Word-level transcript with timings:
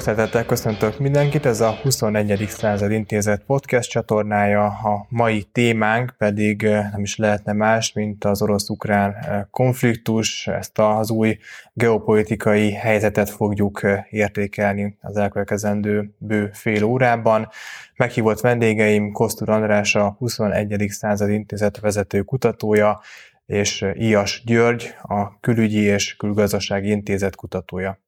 Sok 0.00 0.08
szeretettel 0.08 0.46
köszöntök 0.46 0.98
mindenkit, 0.98 1.46
ez 1.46 1.60
a 1.60 1.70
21. 1.82 2.46
század 2.48 2.90
intézet 2.90 3.44
podcast 3.44 3.90
csatornája, 3.90 4.64
a 4.64 5.06
mai 5.08 5.42
témánk 5.42 6.14
pedig 6.18 6.62
nem 6.62 7.00
is 7.02 7.16
lehetne 7.16 7.52
más, 7.52 7.92
mint 7.92 8.24
az 8.24 8.42
orosz-ukrán 8.42 9.14
konfliktus, 9.50 10.46
ezt 10.46 10.78
az 10.78 11.10
új 11.10 11.38
geopolitikai 11.72 12.72
helyzetet 12.72 13.30
fogjuk 13.30 13.80
értékelni 14.10 14.96
az 15.00 15.16
elkövetkezendő 15.16 16.14
bő 16.18 16.50
fél 16.52 16.82
órában. 16.82 17.48
Meghívott 17.96 18.40
vendégeim 18.40 19.12
Kosztur 19.12 19.48
András, 19.48 19.94
a 19.94 20.16
21. 20.18 20.86
század 20.88 21.30
intézet 21.30 21.80
vezető 21.80 22.22
kutatója, 22.22 23.00
és 23.46 23.86
Ias 23.94 24.42
György, 24.46 24.94
a 25.02 25.40
Külügyi 25.40 25.82
és 25.82 26.16
Külgazdasági 26.16 26.90
Intézet 26.90 27.36
kutatója. 27.36 27.98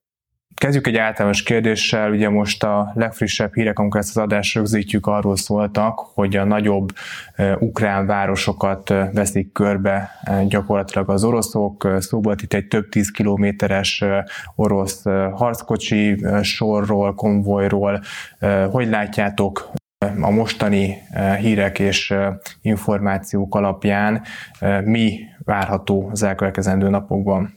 Kezdjük 0.55 0.87
egy 0.87 0.97
általános 0.97 1.43
kérdéssel, 1.43 2.11
ugye 2.11 2.29
most 2.29 2.65
a 2.65 2.93
legfrissebb 2.95 3.55
hírek, 3.55 3.79
amikor 3.79 4.01
ezt 4.01 4.17
az 4.17 4.23
adást 4.23 4.55
rögzítjük, 4.55 5.07
arról 5.07 5.37
szóltak, 5.37 5.99
hogy 5.99 6.37
a 6.37 6.45
nagyobb 6.45 6.93
ukrán 7.59 8.07
városokat 8.07 8.89
veszik 8.89 9.53
körbe 9.53 10.11
gyakorlatilag 10.49 11.11
az 11.11 11.25
oroszok. 11.25 11.97
Szó 11.99 12.21
volt 12.21 12.43
itt 12.43 12.53
egy 12.53 12.69
több 12.69 12.89
tíz 12.89 13.11
kilométeres 13.11 14.05
orosz 14.55 15.03
harckocsi 15.33 16.25
sorról, 16.43 17.15
konvojról. 17.15 18.01
Hogy 18.71 18.89
látjátok 18.89 19.71
a 20.21 20.31
mostani 20.31 20.97
hírek 21.41 21.79
és 21.79 22.15
információk 22.61 23.55
alapján 23.55 24.23
mi 24.85 25.21
várható 25.45 26.09
az 26.13 26.23
elkövetkezendő 26.23 26.89
napokban? 26.89 27.55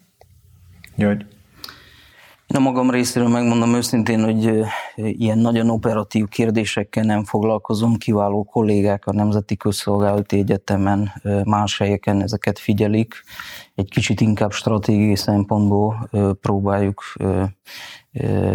György? 0.96 1.26
Én 2.48 2.58
a 2.58 2.60
magam 2.60 2.90
részéről 2.90 3.28
megmondom 3.30 3.74
őszintén, 3.74 4.24
hogy 4.24 4.66
ilyen 4.96 5.38
nagyon 5.38 5.70
operatív 5.70 6.28
kérdésekkel 6.28 7.04
nem 7.04 7.24
foglalkozom. 7.24 7.96
Kiváló 7.98 8.44
kollégák 8.44 9.06
a 9.06 9.14
Nemzeti 9.14 9.58
Közszolgálati 9.58 10.38
Egyetemen, 10.38 11.12
más 11.44 11.78
helyeken 11.78 12.22
ezeket 12.22 12.60
figyelik. 12.60 13.24
Egy 13.76 13.90
kicsit 13.90 14.22
inkább 14.22 14.52
stratégiai 14.52 15.16
szempontból 15.16 16.10
próbáljuk 16.42 17.04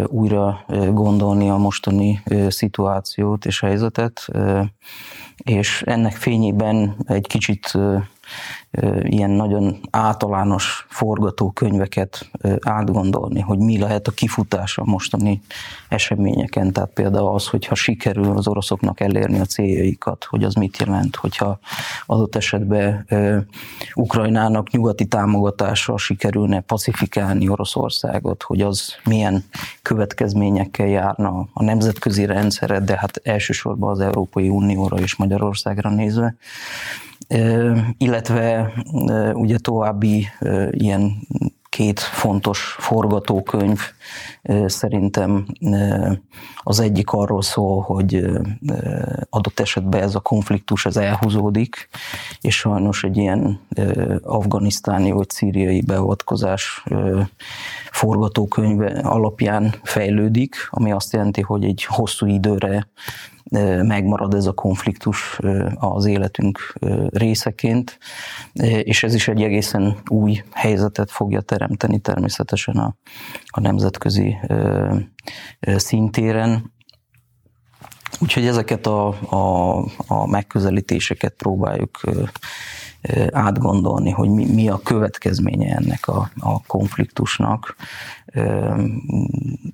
újra 0.05 0.65
gondolni 0.91 1.49
a 1.49 1.57
mostani 1.57 2.23
szituációt 2.47 3.45
és 3.45 3.59
helyzetet, 3.59 4.27
és 5.37 5.81
ennek 5.85 6.13
fényében 6.13 6.95
egy 7.05 7.27
kicsit 7.27 7.77
ilyen 9.03 9.29
nagyon 9.29 9.79
általános 9.89 10.85
forgatókönyveket 10.89 12.29
átgondolni, 12.59 13.39
hogy 13.39 13.57
mi 13.57 13.79
lehet 13.79 14.07
a 14.07 14.11
kifutása 14.11 14.83
mostani 14.85 15.41
eseményeken. 15.89 16.71
Tehát 16.71 16.89
például 16.93 17.33
az, 17.33 17.47
hogyha 17.47 17.75
sikerül 17.75 18.37
az 18.37 18.47
oroszoknak 18.47 18.99
elérni 18.99 19.39
a 19.39 19.45
céljaikat, 19.45 20.23
hogy 20.23 20.43
az 20.43 20.53
mit 20.53 20.77
jelent, 20.77 21.15
hogyha 21.15 21.59
adott 22.05 22.35
esetben 22.35 23.05
Ukrajnának 23.93 24.71
nyugati 24.71 25.05
támogatással 25.05 25.97
sikerülne 25.97 26.59
pacifikálni 26.59 27.49
Oroszországot, 27.49 28.43
hogy 28.43 28.61
az 28.61 28.95
milyen 29.03 29.43
következményekkel 29.81 30.87
járna 30.87 31.47
a 31.53 31.63
nemzetközi 31.63 32.25
rendszerre, 32.25 32.79
de 32.79 32.97
hát 32.97 33.21
elsősorban 33.23 33.91
az 33.91 33.99
Európai 33.99 34.49
Unióra 34.49 34.97
és 34.97 35.15
Magyarországra 35.15 35.89
nézve 35.89 36.35
illetve 37.97 38.73
ugye 39.33 39.57
további 39.57 40.27
ilyen 40.71 41.27
két 41.69 41.99
fontos 41.99 42.75
forgatókönyv 42.79 43.79
szerintem 44.65 45.45
az 46.55 46.79
egyik 46.79 47.11
arról 47.11 47.41
szól, 47.41 47.81
hogy 47.81 48.25
adott 49.29 49.59
esetben 49.59 50.01
ez 50.01 50.15
a 50.15 50.19
konfliktus 50.19 50.85
ez 50.85 50.97
elhúzódik, 50.97 51.89
és 52.41 52.55
sajnos 52.55 53.03
egy 53.03 53.17
ilyen 53.17 53.59
afganisztáni 54.21 55.11
vagy 55.11 55.29
szíriai 55.29 55.81
beavatkozás 55.81 56.83
forgatókönyve 57.91 58.99
alapján 58.99 59.73
fejlődik, 59.83 60.55
ami 60.69 60.91
azt 60.91 61.13
jelenti, 61.13 61.41
hogy 61.41 61.63
egy 61.63 61.83
hosszú 61.83 62.25
időre 62.25 62.87
megmarad 63.83 64.33
ez 64.33 64.45
a 64.45 64.51
konfliktus 64.51 65.39
az 65.75 66.05
életünk 66.05 66.73
részeként, 67.09 67.97
és 68.83 69.03
ez 69.03 69.13
is 69.13 69.27
egy 69.27 69.41
egészen 69.41 69.97
új 70.07 70.43
helyzetet 70.51 71.11
fogja 71.11 71.41
teremteni 71.41 71.99
természetesen 71.99 72.75
a, 72.77 72.95
a 73.45 73.59
nemzetközi 73.91 74.37
szintéren. 75.59 76.73
Úgyhogy 78.19 78.45
ezeket 78.45 78.85
a, 78.85 79.07
a, 79.07 79.77
a 80.07 80.27
megközelítéseket 80.27 81.33
próbáljuk 81.33 82.01
átgondolni, 83.31 84.09
hogy 84.09 84.29
mi, 84.29 84.45
mi 84.45 84.69
a 84.69 84.79
következménye 84.83 85.75
ennek 85.75 86.07
a, 86.07 86.31
a 86.39 86.61
konfliktusnak. 86.61 87.75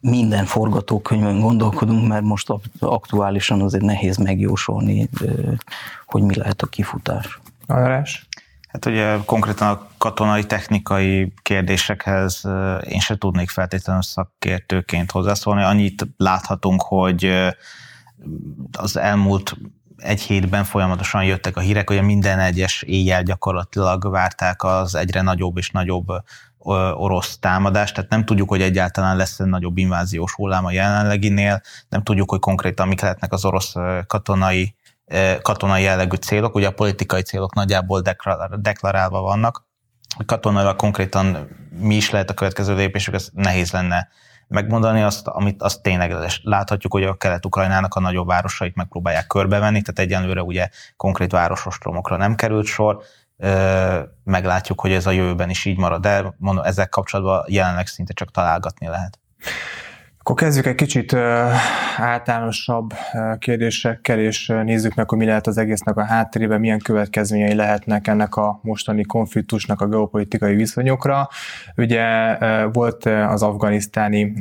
Minden 0.01 0.45
forgatókönyvön 0.45 1.39
gondolkodunk, 1.39 2.07
mert 2.07 2.23
most 2.23 2.53
aktuálisan 2.79 3.61
azért 3.61 3.83
nehéz 3.83 4.17
megjósolni, 4.17 5.09
hogy 6.05 6.21
mi 6.21 6.35
lehet 6.35 6.61
a 6.61 6.67
kifutás. 6.67 7.39
András? 7.65 8.26
Hát 8.67 8.85
ugye 8.85 9.17
konkrétan 9.25 9.67
a 9.67 9.87
katonai 9.97 10.45
technikai 10.45 11.33
kérdésekhez 11.41 12.41
én 12.87 12.99
se 12.99 13.17
tudnék 13.17 13.49
feltétlenül 13.49 14.01
szakértőként 14.01 15.11
hozzászólni. 15.11 15.63
Annyit 15.63 16.07
láthatunk, 16.17 16.81
hogy 16.81 17.53
az 18.71 18.97
elmúlt 18.97 19.57
egy 19.97 20.21
hétben 20.21 20.63
folyamatosan 20.63 21.23
jöttek 21.23 21.57
a 21.57 21.59
hírek, 21.59 21.89
hogy 21.89 22.01
minden 22.01 22.39
egyes 22.39 22.81
éjjel 22.81 23.23
gyakorlatilag 23.23 24.09
várták 24.09 24.63
az 24.63 24.95
egyre 24.95 25.21
nagyobb 25.21 25.57
és 25.57 25.71
nagyobb 25.71 26.07
orosz 26.93 27.37
támadást, 27.37 27.93
tehát 27.93 28.09
nem 28.09 28.25
tudjuk, 28.25 28.49
hogy 28.49 28.61
egyáltalán 28.61 29.17
lesz 29.17 29.39
egy 29.39 29.47
nagyobb 29.47 29.77
inváziós 29.77 30.33
hullám 30.33 30.65
a 30.65 30.71
jelenleginél, 30.71 31.61
nem 31.89 32.03
tudjuk, 32.03 32.29
hogy 32.29 32.39
konkrétan 32.39 32.87
mik 32.87 33.01
lehetnek 33.01 33.33
az 33.33 33.45
orosz 33.45 33.73
katonai, 34.07 34.75
katonai 35.41 35.83
jellegű 35.83 36.15
célok, 36.15 36.55
ugye 36.55 36.67
a 36.67 36.71
politikai 36.71 37.21
célok 37.21 37.53
nagyjából 37.53 38.01
deklarálva 38.55 39.21
vannak, 39.21 39.65
katonailag 40.25 40.75
konkrétan 40.75 41.47
mi 41.79 41.95
is 41.95 42.09
lehet 42.09 42.29
a 42.29 42.33
következő 42.33 42.75
lépésük, 42.75 43.13
ez 43.13 43.29
nehéz 43.33 43.71
lenne 43.71 44.07
megmondani. 44.47 45.01
Azt, 45.01 45.27
amit 45.27 45.61
azt 45.61 45.81
tényleg 45.81 46.15
láthatjuk, 46.43 46.93
hogy 46.93 47.03
a 47.03 47.17
kelet-ukrajnának 47.17 47.93
a 47.93 47.99
nagyobb 47.99 48.27
városait 48.27 48.75
megpróbálják 48.75 49.27
körbevenni, 49.27 49.81
tehát 49.81 50.11
egyenlőre 50.11 50.41
ugye 50.41 50.69
konkrét 50.95 51.31
városostromokra 51.31 52.17
nem 52.17 52.35
került 52.35 52.65
sor, 52.65 53.01
meglátjuk, 54.23 54.81
hogy 54.81 54.91
ez 54.91 55.05
a 55.05 55.11
jövőben 55.11 55.49
is 55.49 55.65
így 55.65 55.77
marad, 55.77 56.01
de 56.01 56.33
mondom, 56.37 56.63
ezek 56.63 56.89
kapcsolatban 56.89 57.43
jelenleg 57.47 57.87
szinte 57.87 58.13
csak 58.13 58.31
találgatni 58.31 58.87
lehet. 58.87 59.19
Akkor 60.27 60.39
kezdjük 60.39 60.65
egy 60.65 60.75
kicsit 60.75 61.13
általánosabb 61.97 62.93
kérdésekkel, 63.39 64.19
és 64.19 64.47
nézzük 64.47 64.95
meg, 64.95 65.09
hogy 65.09 65.17
mi 65.17 65.25
lehet 65.25 65.47
az 65.47 65.57
egésznek 65.57 65.97
a 65.97 66.03
háttérében, 66.03 66.59
milyen 66.59 66.79
következményei 66.79 67.55
lehetnek 67.55 68.07
ennek 68.07 68.35
a 68.35 68.59
mostani 68.63 69.03
konfliktusnak 69.03 69.81
a 69.81 69.87
geopolitikai 69.87 70.55
viszonyokra. 70.55 71.29
Ugye 71.75 72.37
volt 72.67 73.05
az 73.05 73.43
afganisztáni 73.43 74.33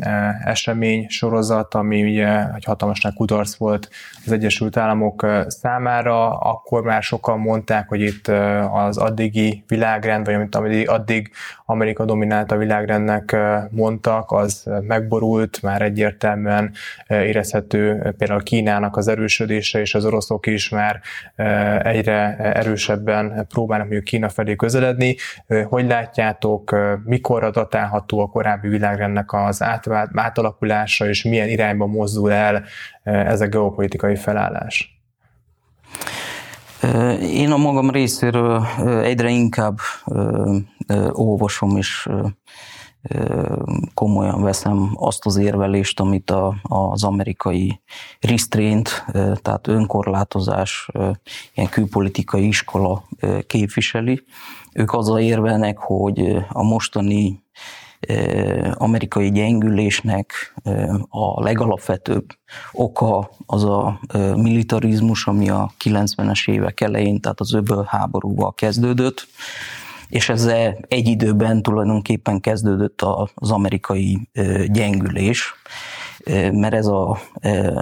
esemény 0.45 1.07
sorozat, 1.09 1.75
ami 1.75 2.03
ugye 2.03 2.55
egy 2.55 2.65
hatalmas 2.65 3.06
kudarc 3.15 3.56
volt 3.56 3.89
az 4.25 4.32
Egyesült 4.32 4.77
Államok 4.77 5.27
számára, 5.47 6.39
akkor 6.39 6.82
már 6.82 7.03
sokan 7.03 7.39
mondták, 7.39 7.89
hogy 7.89 8.00
itt 8.00 8.29
az 8.73 8.97
addigi 8.97 9.65
világrend, 9.67 10.27
vagy 10.27 10.35
amit 10.35 10.89
addig 10.89 11.31
Amerika 11.69 12.05
dominálta 12.05 12.57
világrendnek 12.57 13.37
mondtak, 13.71 14.33
az 14.33 14.71
megborult, 14.81 15.63
már 15.63 15.83
egyértelműen 15.83 16.73
érezhető 17.09 18.15
például 18.19 18.43
Kínának 18.43 18.97
az 18.97 19.09
erősödése, 19.09 19.81
és 19.81 19.95
az 19.95 20.05
oroszok 20.05 20.47
is 20.47 20.69
már 20.69 21.01
egyre 21.83 22.37
erősebben 22.37 23.47
próbálnak 23.49 23.87
mondjuk 23.87 24.09
Kína 24.09 24.29
felé 24.29 24.57
közeledni. 24.57 25.17
Hogy 25.69 25.87
látjátok, 25.87 26.77
mikor 27.05 27.51
datálható 27.51 28.21
a 28.21 28.27
korábbi 28.27 28.69
világrendnek 28.69 29.33
az 29.33 29.63
átalakulása, 30.13 31.09
és 31.09 31.23
milyen 31.23 31.49
irányba 31.49 31.87
mozdul 31.87 32.33
el 32.33 32.63
ez 33.03 33.41
a 33.41 33.47
geopolitikai 33.47 34.17
felállás? 34.17 35.01
Én 37.21 37.51
a 37.51 37.57
magam 37.57 37.91
részéről 37.91 38.67
egyre 39.03 39.29
inkább 39.29 39.79
olvasom 41.12 41.77
és 41.77 42.09
komolyan 43.94 44.43
veszem 44.43 44.91
azt 44.94 45.27
az 45.27 45.37
érvelést, 45.37 46.00
amit 46.00 46.31
a, 46.31 46.55
az 46.62 47.05
amerikai 47.05 47.81
restraint, 48.21 49.05
tehát 49.43 49.67
önkorlátozás, 49.67 50.88
ilyen 51.55 51.69
külpolitikai 51.71 52.47
iskola 52.47 53.09
képviseli. 53.47 54.25
Ők 54.73 54.93
azzal 54.93 55.19
érvelnek, 55.19 55.79
hogy 55.79 56.37
a 56.49 56.62
mostani 56.62 57.44
amerikai 58.75 59.31
gyengülésnek 59.31 60.55
a 61.09 61.43
legalapvetőbb 61.43 62.27
oka 62.73 63.31
az 63.47 63.65
a 63.65 64.00
militarizmus, 64.37 65.27
ami 65.27 65.49
a 65.49 65.71
90-es 65.85 66.50
évek 66.50 66.81
elején, 66.81 67.21
tehát 67.21 67.41
az 67.41 67.55
öböl 67.55 67.85
háborúval 67.89 68.55
kezdődött, 68.55 69.27
és 70.08 70.29
ezzel 70.29 70.76
egy 70.88 71.08
időben 71.08 71.62
tulajdonképpen 71.62 72.41
kezdődött 72.41 73.03
az 73.35 73.50
amerikai 73.50 74.29
gyengülés 74.67 75.55
mert 76.53 76.75
ez, 76.75 76.87
a, 76.87 77.19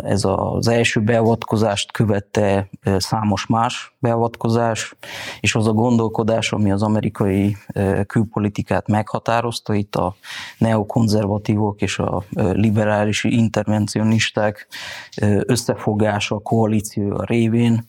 ez 0.02 0.24
az 0.24 0.68
első 0.68 1.00
beavatkozást 1.00 1.92
követte 1.92 2.68
számos 2.96 3.46
más 3.46 3.94
beavatkozás, 3.98 4.94
és 5.40 5.54
az 5.54 5.66
a 5.66 5.72
gondolkodás, 5.72 6.52
ami 6.52 6.72
az 6.72 6.82
amerikai 6.82 7.56
külpolitikát 8.06 8.88
meghatározta, 8.88 9.74
itt 9.74 9.96
a 9.96 10.14
neokonzervatívok 10.58 11.82
és 11.82 11.98
a 11.98 12.24
liberális 12.34 13.24
intervencionisták 13.24 14.66
összefogása, 15.46 16.38
koalíció 16.38 17.16
révén, 17.16 17.84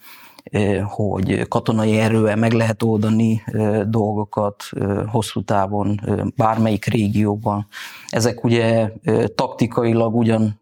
hogy 0.84 1.48
katonai 1.48 1.98
erővel 2.00 2.36
meg 2.36 2.52
lehet 2.52 2.84
oldani 2.84 3.44
dolgokat 3.88 4.64
hosszú 5.08 5.44
távon, 5.44 6.00
bármelyik 6.36 6.86
régióban. 6.86 7.68
Ezek 8.10 8.44
ugye 8.44 8.92
taktikailag 9.36 10.16
ugyan 10.16 10.60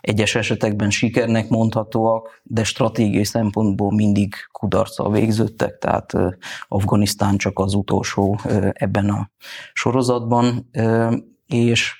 egyes 0.00 0.34
esetekben 0.34 0.90
sikernek 0.90 1.48
mondhatóak, 1.48 2.40
de 2.42 2.64
stratégiai 2.64 3.24
szempontból 3.24 3.94
mindig 3.94 4.34
kudarccal 4.52 5.10
végződtek, 5.10 5.78
tehát 5.78 6.12
Afganisztán 6.68 7.36
csak 7.36 7.58
az 7.58 7.74
utolsó 7.74 8.38
ebben 8.72 9.08
a 9.08 9.30
sorozatban, 9.72 10.70
és 11.48 11.94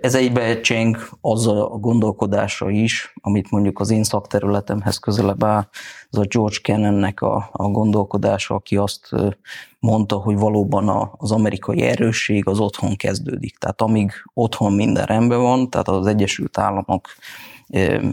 ez 0.00 0.14
egybe 0.14 0.60
cseng 0.60 0.96
azzal 1.20 1.62
a 1.62 1.76
gondolkodásra 1.76 2.70
is, 2.70 3.14
amit 3.20 3.50
mondjuk 3.50 3.80
az 3.80 3.90
én 3.90 4.04
szakterületemhez 4.04 4.96
közelebb 4.96 5.44
áll, 5.44 5.68
az 6.10 6.18
a 6.18 6.26
George 6.28 6.56
Kennennek 6.62 7.20
a, 7.20 7.48
a 7.52 7.68
gondolkodása, 7.68 8.54
aki 8.54 8.76
azt 8.76 9.10
mondta, 9.78 10.16
hogy 10.16 10.36
valóban 10.36 10.88
a, 10.88 11.12
az 11.16 11.32
amerikai 11.32 11.80
erősség 11.80 12.46
az 12.46 12.58
otthon 12.58 12.96
kezdődik. 12.96 13.58
Tehát 13.58 13.80
amíg 13.80 14.12
otthon 14.34 14.72
minden 14.72 15.04
rendben 15.04 15.40
van, 15.40 15.70
tehát 15.70 15.88
az 15.88 16.06
Egyesült 16.06 16.58
Államok 16.58 17.08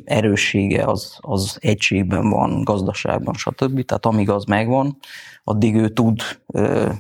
erőssége 0.04 0.84
az, 0.86 1.18
az 1.20 1.58
egységben 1.62 2.30
van, 2.30 2.64
gazdaságban, 2.64 3.34
stb. 3.34 3.86
Tehát 3.86 4.06
amíg 4.06 4.30
az 4.30 4.44
megvan, 4.44 4.98
addig 5.44 5.76
ő 5.76 5.90
tud 5.90 6.22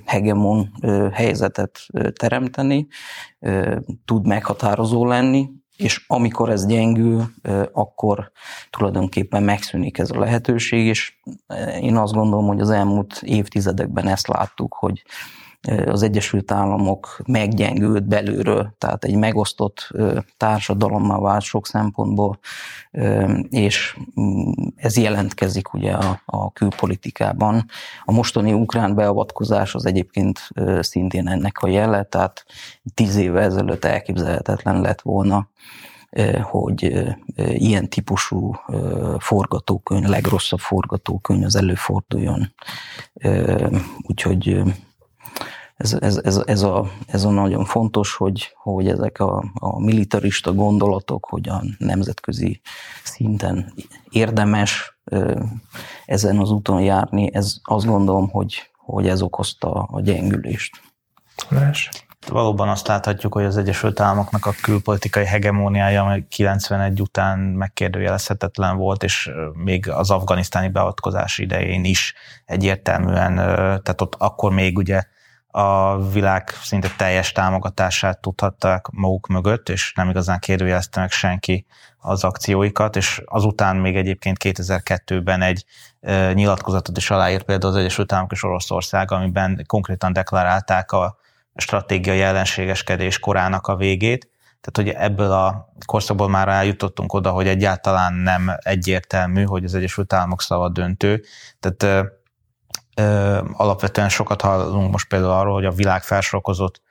hegemon 0.05 0.71
helyzetet 1.13 1.79
teremteni, 2.13 2.87
tud 4.05 4.27
meghatározó 4.27 5.05
lenni, 5.05 5.49
és 5.75 6.03
amikor 6.07 6.49
ez 6.49 6.65
gyengül, 6.65 7.23
akkor 7.71 8.31
tulajdonképpen 8.69 9.43
megszűnik 9.43 9.97
ez 9.97 10.11
a 10.11 10.19
lehetőség, 10.19 10.85
és 10.85 11.13
én 11.81 11.97
azt 11.97 12.13
gondolom, 12.13 12.47
hogy 12.47 12.59
az 12.59 12.69
elmúlt 12.69 13.21
évtizedekben 13.23 14.07
ezt 14.07 14.27
láttuk, 14.27 14.73
hogy 14.73 15.03
az 15.85 16.03
Egyesült 16.03 16.51
Államok 16.51 17.21
meggyengült 17.27 18.07
belülről, 18.07 18.75
tehát 18.77 19.03
egy 19.03 19.15
megosztott 19.15 19.91
társadalommal 20.38 21.21
vált 21.21 21.41
sok 21.41 21.67
szempontból, 21.67 22.39
és 23.50 23.97
mm, 24.21 24.51
ez 24.75 24.97
jelentkezik 24.97 25.73
ugye 25.73 25.91
a, 25.91 26.21
a 26.25 26.51
külpolitikában. 26.51 27.65
A 28.06 28.11
mostani 28.11 28.53
ukrán 28.53 28.95
beavatkozás 28.95 29.75
az 29.75 29.85
egyébként 29.85 30.50
szintén 30.79 31.27
ennek 31.27 31.57
a 31.57 31.67
jele, 31.67 32.03
tehát 32.03 32.45
tíz 32.94 33.15
évvel 33.15 33.44
ezelőtt 33.44 33.85
elképzelhetetlen 33.85 34.81
lett 34.81 35.01
volna, 35.01 35.50
hogy 36.41 37.06
ilyen 37.35 37.89
típusú 37.89 38.56
forgatókönyv, 39.17 40.06
legrosszabb 40.06 40.59
forgatókönyv 40.59 41.44
az 41.44 41.56
előforduljon. 41.56 42.53
Úgyhogy 44.01 44.61
ez, 45.79 45.93
ez, 45.93 46.17
ez, 46.23 46.41
ez, 46.45 46.61
a, 46.61 46.91
ez 47.07 47.23
a 47.23 47.29
nagyon 47.29 47.65
fontos, 47.65 48.15
hogy, 48.15 48.51
hogy 48.55 48.87
ezek 48.87 49.19
a, 49.19 49.43
a 49.53 49.79
militarista 49.79 50.53
gondolatok, 50.53 51.25
hogy 51.25 51.49
a 51.49 51.63
nemzetközi 51.77 52.61
szinten 53.03 53.73
érdemes 54.09 54.99
ezen 56.05 56.37
az 56.37 56.51
úton 56.51 56.81
járni, 56.81 57.33
ez 57.33 57.55
azt 57.63 57.85
gondolom, 57.85 58.29
hogy, 58.29 58.71
hogy 58.77 59.07
ez 59.07 59.21
okozta 59.21 59.71
a 59.71 60.01
gyengülést. 60.01 60.81
Más. 61.49 61.89
Valóban 62.27 62.69
azt 62.69 62.87
láthatjuk, 62.87 63.33
hogy 63.33 63.45
az 63.45 63.57
Egyesült 63.57 63.99
Államoknak 63.99 64.45
a 64.45 64.53
külpolitikai 64.61 65.25
hegemóniája, 65.25 66.03
ami 66.03 66.27
91 66.27 67.01
után 67.01 67.39
megkérdőjelezhetetlen 67.39 68.77
volt, 68.77 69.03
és 69.03 69.31
még 69.53 69.89
az 69.89 70.11
afganisztáni 70.11 70.67
beavatkozás 70.67 71.37
idején 71.37 71.83
is 71.83 72.13
egyértelműen, 72.45 73.35
tehát 73.35 74.01
ott 74.01 74.15
akkor 74.17 74.51
még 74.51 74.77
ugye 74.77 75.03
a 75.59 76.00
világ 76.11 76.50
szinte 76.50 76.89
teljes 76.97 77.31
támogatását 77.31 78.21
tudhatták 78.21 78.88
maguk 78.91 79.27
mögött, 79.27 79.69
és 79.69 79.94
nem 79.95 80.09
igazán 80.09 80.39
kérdőjelezte 80.39 81.00
meg 81.00 81.11
senki 81.11 81.65
az 81.97 82.23
akcióikat, 82.23 82.95
és 82.95 83.21
azután 83.25 83.75
még 83.75 83.95
egyébként 83.95 84.38
2002-ben 84.44 85.41
egy 85.41 85.65
e, 86.01 86.33
nyilatkozatot 86.33 86.97
is 86.97 87.11
aláírt 87.11 87.44
például 87.44 87.73
az 87.73 87.79
Egyesült 87.79 88.11
Államok 88.11 88.31
és 88.31 88.44
Oroszország, 88.44 89.11
amiben 89.11 89.63
konkrétan 89.67 90.13
deklarálták 90.13 90.91
a 90.91 91.17
stratégiai 91.56 92.21
ellenségeskedés 92.21 93.19
korának 93.19 93.67
a 93.67 93.75
végét, 93.75 94.29
tehát, 94.61 94.94
hogy 94.94 95.03
ebből 95.03 95.31
a 95.31 95.73
korszakból 95.85 96.29
már 96.29 96.47
eljutottunk 96.47 97.13
oda, 97.13 97.31
hogy 97.31 97.47
egyáltalán 97.47 98.13
nem 98.13 98.51
egyértelmű, 98.59 99.44
hogy 99.44 99.63
az 99.63 99.75
Egyesült 99.75 100.13
Államok 100.13 100.41
szava 100.41 100.69
döntő. 100.69 101.23
Tehát 101.59 102.11
alapvetően 103.53 104.09
sokat 104.09 104.41
hallunk 104.41 104.91
most 104.91 105.07
például 105.07 105.31
arról, 105.31 105.53
hogy 105.53 105.65
a 105.65 105.71
világ 105.71 106.03
felsorokozott 106.03 106.81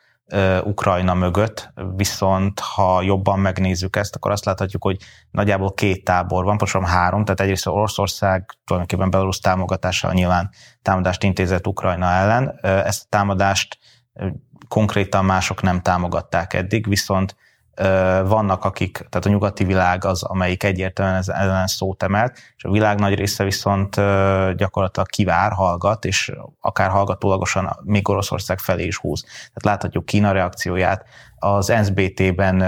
Ukrajna 0.64 1.14
mögött, 1.14 1.72
viszont 1.96 2.60
ha 2.60 3.02
jobban 3.02 3.38
megnézzük 3.38 3.96
ezt, 3.96 4.16
akkor 4.16 4.30
azt 4.30 4.44
láthatjuk, 4.44 4.82
hogy 4.82 4.96
nagyjából 5.30 5.74
két 5.74 6.04
tábor 6.04 6.44
van, 6.44 6.56
pontosan 6.56 6.84
három, 6.84 7.24
tehát 7.24 7.40
egyrészt 7.40 7.66
Oroszország 7.66 8.58
tulajdonképpen 8.64 9.10
Belarus 9.10 9.38
támogatással 9.38 10.12
nyilván 10.12 10.50
támadást 10.82 11.22
intézett 11.22 11.66
Ukrajna 11.66 12.06
ellen. 12.06 12.58
Ezt 12.62 13.02
a 13.02 13.06
támadást 13.08 13.78
konkrétan 14.68 15.24
mások 15.24 15.62
nem 15.62 15.80
támogatták 15.80 16.54
eddig, 16.54 16.88
viszont 16.88 17.36
vannak 18.24 18.64
akik, 18.64 18.92
tehát 18.92 19.26
a 19.26 19.28
nyugati 19.28 19.64
világ 19.64 20.04
az, 20.04 20.22
amelyik 20.22 20.62
egyértelműen 20.62 21.18
ez 21.18 21.28
ellen 21.28 21.66
szót 21.66 22.02
emelt, 22.02 22.38
és 22.56 22.64
a 22.64 22.70
világ 22.70 22.98
nagy 22.98 23.14
része 23.14 23.44
viszont 23.44 23.94
gyakorlatilag 24.56 25.08
kivár, 25.08 25.52
hallgat, 25.52 26.04
és 26.04 26.32
akár 26.60 26.90
hallgatólagosan 26.90 27.78
még 27.84 28.08
Oroszország 28.08 28.58
felé 28.58 28.84
is 28.84 28.96
húz. 28.96 29.22
Tehát 29.22 29.64
láthatjuk 29.64 30.04
Kína 30.04 30.32
reakcióját, 30.32 31.04
az 31.36 31.66
NSBT-ben 31.66 32.62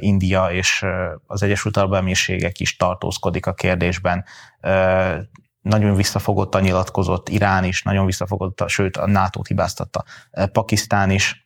India 0.00 0.46
és 0.50 0.86
az 1.26 1.42
Egyesült 1.42 1.76
Arab 1.76 1.92
Emírségek 1.92 2.60
is 2.60 2.76
tartózkodik 2.76 3.46
a 3.46 3.52
kérdésben, 3.52 4.24
nagyon 5.60 5.94
visszafogottan 5.94 6.62
nyilatkozott, 6.62 7.28
Irán 7.28 7.64
is 7.64 7.82
nagyon 7.82 8.06
visszafogott, 8.06 8.64
sőt 8.66 8.96
a 8.96 9.06
NATO-t 9.06 9.46
hibáztatta, 9.46 10.04
Pakisztán 10.52 11.10
is, 11.10 11.45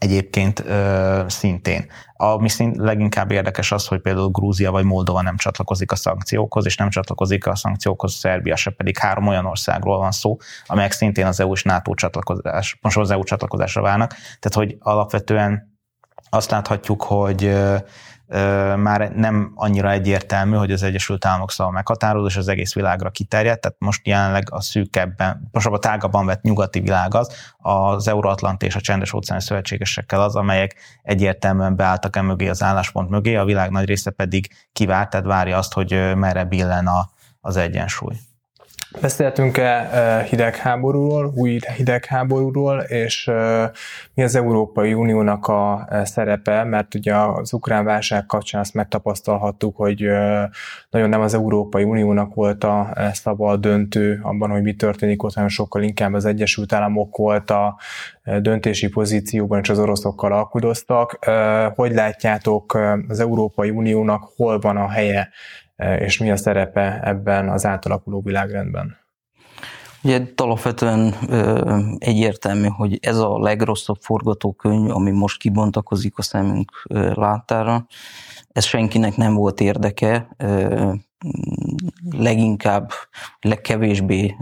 egyébként 0.00 0.62
ö, 0.66 1.22
szintén. 1.26 1.86
Ami 2.16 2.48
szint 2.48 2.76
leginkább 2.76 3.30
érdekes 3.30 3.72
az, 3.72 3.86
hogy 3.86 4.00
például 4.00 4.28
Grúzia 4.28 4.70
vagy 4.70 4.84
Moldova 4.84 5.22
nem 5.22 5.36
csatlakozik 5.36 5.92
a 5.92 5.96
szankciókhoz, 5.96 6.66
és 6.66 6.76
nem 6.76 6.90
csatlakozik 6.90 7.46
a 7.46 7.56
szankciókhoz 7.56 8.12
Szerbia 8.12 8.56
se, 8.56 8.70
pedig 8.70 8.98
három 8.98 9.26
olyan 9.26 9.46
országról 9.46 9.98
van 9.98 10.10
szó, 10.10 10.36
amelyek 10.66 10.92
szintén 10.92 11.26
az 11.26 11.40
EU 11.40 11.52
és 11.52 11.62
NATO 11.62 11.94
csatlakozás, 11.94 12.78
most 12.80 12.96
az 12.96 13.10
EU 13.10 13.22
csatlakozásra 13.22 13.82
válnak. 13.82 14.10
Tehát, 14.10 14.54
hogy 14.54 14.76
alapvetően 14.78 15.69
azt 16.30 16.50
láthatjuk, 16.50 17.02
hogy 17.02 17.58
már 18.76 19.12
nem 19.14 19.52
annyira 19.54 19.90
egyértelmű, 19.90 20.56
hogy 20.56 20.72
az 20.72 20.82
Egyesült 20.82 21.24
Államok 21.24 21.50
szava 21.50 21.70
meghatározó, 21.70 22.26
és 22.26 22.36
az 22.36 22.48
egész 22.48 22.74
világra 22.74 23.10
kiterjedt, 23.10 23.60
tehát 23.60 23.76
most 23.80 24.06
jelenleg 24.06 24.46
a 24.50 24.60
szűkebben, 24.60 25.48
most 25.52 25.66
a 25.66 25.78
tágabban 25.78 26.26
vett 26.26 26.42
nyugati 26.42 26.80
világ 26.80 27.14
az, 27.14 27.52
az 27.58 28.08
Euróatlanti 28.08 28.66
és 28.66 28.74
a 28.74 28.80
Csendes 28.80 29.12
óceáni 29.12 29.42
szövetségesekkel 29.42 30.22
az, 30.22 30.36
amelyek 30.36 30.74
egyértelműen 31.02 31.76
beálltak 31.76 32.16
e 32.16 32.22
mögé 32.22 32.48
az 32.48 32.62
álláspont 32.62 33.10
mögé, 33.10 33.34
a 33.34 33.44
világ 33.44 33.70
nagy 33.70 33.84
része 33.84 34.10
pedig 34.10 34.48
kivárt, 34.72 35.10
tehát 35.10 35.26
várja 35.26 35.56
azt, 35.56 35.72
hogy 35.72 36.16
merre 36.16 36.44
billen 36.44 36.86
a, 36.86 37.10
az 37.40 37.56
egyensúly. 37.56 38.14
Beszéltünk-e 38.98 40.24
hidegháborúról, 40.28 41.32
új 41.34 41.58
hidegháborúról, 41.76 42.80
és 42.80 43.30
mi 44.14 44.22
az 44.22 44.34
Európai 44.34 44.94
Uniónak 44.94 45.46
a 45.46 45.88
szerepe, 46.04 46.64
mert 46.64 46.94
ugye 46.94 47.14
az 47.14 47.52
ukrán 47.52 47.84
válság 47.84 48.26
kapcsán 48.26 48.60
azt 48.60 48.74
megtapasztalhattuk, 48.74 49.76
hogy 49.76 50.00
nagyon 50.90 51.08
nem 51.08 51.20
az 51.20 51.34
Európai 51.34 51.84
Uniónak 51.84 52.34
volt 52.34 52.64
a 52.64 52.92
szava 53.12 53.50
a 53.50 53.56
döntő 53.56 54.20
abban, 54.22 54.50
hogy 54.50 54.62
mi 54.62 54.74
történik 54.74 55.22
ott, 55.22 55.34
hanem 55.34 55.48
sokkal 55.48 55.82
inkább 55.82 56.12
az 56.12 56.24
Egyesült 56.24 56.72
Államok 56.72 57.16
volt 57.16 57.50
a 57.50 57.76
döntési 58.40 58.88
pozícióban, 58.88 59.60
és 59.60 59.68
az 59.68 59.78
oroszokkal 59.78 60.32
alkudoztak. 60.32 61.18
Hogy 61.74 61.92
látjátok 61.92 62.78
az 63.08 63.20
Európai 63.20 63.70
Uniónak, 63.70 64.32
hol 64.36 64.58
van 64.58 64.76
a 64.76 64.88
helye 64.88 65.28
és 65.98 66.18
mi 66.18 66.30
a 66.30 66.36
szerepe 66.36 67.00
ebben 67.02 67.48
az 67.48 67.66
átalakuló 67.66 68.20
világrendben? 68.20 68.96
Ugye 70.02 70.22
alapvetően 70.36 71.14
egyértelmű, 71.98 72.66
hogy 72.66 72.98
ez 73.02 73.18
a 73.18 73.38
legrosszabb 73.38 73.98
forgatókönyv, 74.00 74.90
ami 74.90 75.10
most 75.10 75.40
kibontakozik 75.40 76.18
a 76.18 76.22
szemünk 76.22 76.70
látára, 77.14 77.86
ez 78.52 78.64
senkinek 78.64 79.16
nem 79.16 79.34
volt 79.34 79.60
érdeke, 79.60 80.36
leginkább, 82.10 82.90
legkevésbé 83.40 84.36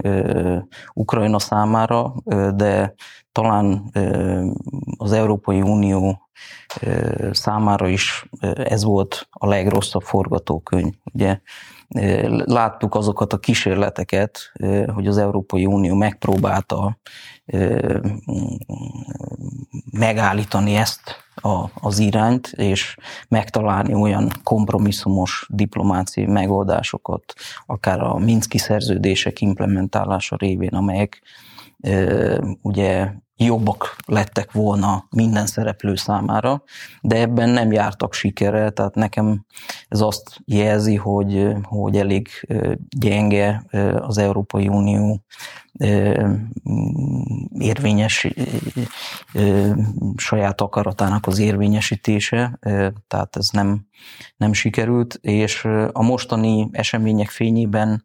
Ukrajna 0.95 1.39
számára, 1.39 2.15
de 2.55 2.95
talán 3.33 3.91
az 4.97 5.13
Európai 5.13 5.63
Unió 5.63 6.29
számára 7.31 7.89
is 7.89 8.29
ez 8.55 8.85
volt 8.85 9.29
a 9.31 9.47
legrosszabb 9.47 10.03
forgatókönyv. 10.03 10.95
Ugye 11.13 11.41
láttuk 12.45 12.95
azokat 12.95 13.33
a 13.33 13.39
kísérleteket, 13.39 14.53
hogy 14.95 15.07
az 15.07 15.19
Európai 15.19 15.67
Unió 15.67 15.95
megpróbálta 15.95 16.99
megállítani 19.91 20.75
ezt 20.75 21.17
a, 21.35 21.65
az 21.75 21.99
irányt, 21.99 22.47
és 22.47 22.97
megtalálni 23.29 23.95
olyan 23.95 24.31
kompromisszumos 24.43 25.47
diplomáciai 25.51 26.27
megoldásokat, 26.27 27.35
akár 27.67 28.01
a 28.01 28.17
Minszki 28.17 28.59
szerződések 28.59 29.41
implementálása 29.41 30.37
révén, 30.37 30.75
amelyek 30.75 31.23
ugye 32.63 33.13
jobbak 33.39 33.97
lettek 34.07 34.53
volna 34.53 35.07
minden 35.11 35.47
szereplő 35.47 35.97
számára, 35.97 36.63
de 37.01 37.17
ebben 37.17 37.49
nem 37.49 37.73
jártak 37.73 38.15
sikerrel, 38.15 38.71
tehát 38.71 38.95
nekem 38.95 39.45
ez 39.89 40.01
azt 40.01 40.41
jelzi, 40.45 40.97
hogy, 40.97 41.47
hogy 41.63 41.97
elég 41.97 42.29
gyenge 42.89 43.65
az 44.01 44.19
Európai 44.19 44.69
Unió 44.69 45.25
érvényes 47.59 48.27
saját 50.17 50.61
akaratának 50.61 51.27
az 51.27 51.39
érvényesítése, 51.39 52.59
tehát 53.07 53.37
ez 53.37 53.49
nem, 53.53 53.87
nem 54.37 54.53
sikerült, 54.53 55.19
és 55.21 55.65
a 55.93 56.03
mostani 56.03 56.69
események 56.73 57.29
fényében 57.29 58.05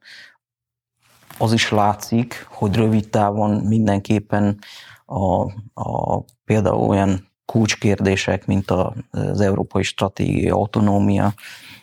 az 1.37 1.53
is 1.53 1.71
látszik, 1.71 2.47
hogy 2.49 2.75
rövid 2.75 3.09
távon 3.09 3.51
mindenképpen 3.51 4.59
a, 5.05 5.51
a, 5.74 6.24
például 6.45 6.89
olyan 6.89 7.31
kulcskérdések, 7.45 8.45
mint 8.45 8.72
az 8.72 9.41
európai 9.41 9.83
stratégiai 9.83 10.50
autonómia, 10.50 11.33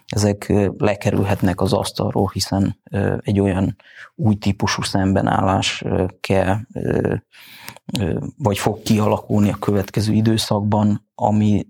ezek 0.07 0.53
lekerülhetnek 0.79 1.61
az 1.61 1.73
asztalról, 1.73 2.31
hiszen 2.33 2.81
egy 3.21 3.41
olyan 3.41 3.77
új 4.15 4.35
típusú 4.35 4.83
szembenállás 4.83 5.85
kell, 6.21 6.57
vagy 8.37 8.59
fog 8.59 8.83
kialakulni 8.83 9.51
a 9.51 9.59
következő 9.59 10.13
időszakban, 10.13 11.11
ami 11.15 11.67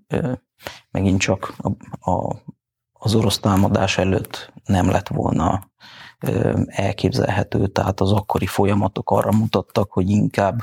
megint 0.91 1.21
csak 1.21 1.55
a, 1.57 1.71
a, 2.11 2.37
az 2.93 3.15
orosz 3.15 3.39
támadás 3.39 3.99
előtt 3.99 4.53
nem 4.65 4.91
lett 4.91 5.09
volna 5.09 5.71
elképzelhető, 6.67 7.67
tehát 7.67 8.01
az 8.01 8.13
akkori 8.13 8.47
folyamatok 8.47 9.11
arra 9.11 9.33
mutattak, 9.33 9.93
hogy 9.93 10.11
inkább 10.11 10.59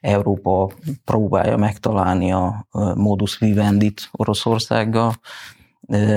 Európa 0.00 0.70
próbálja 1.04 1.56
megtalálni 1.56 2.32
a 2.32 2.66
modus 2.94 3.38
vivendit 3.38 4.08
Oroszországgal, 4.12 5.14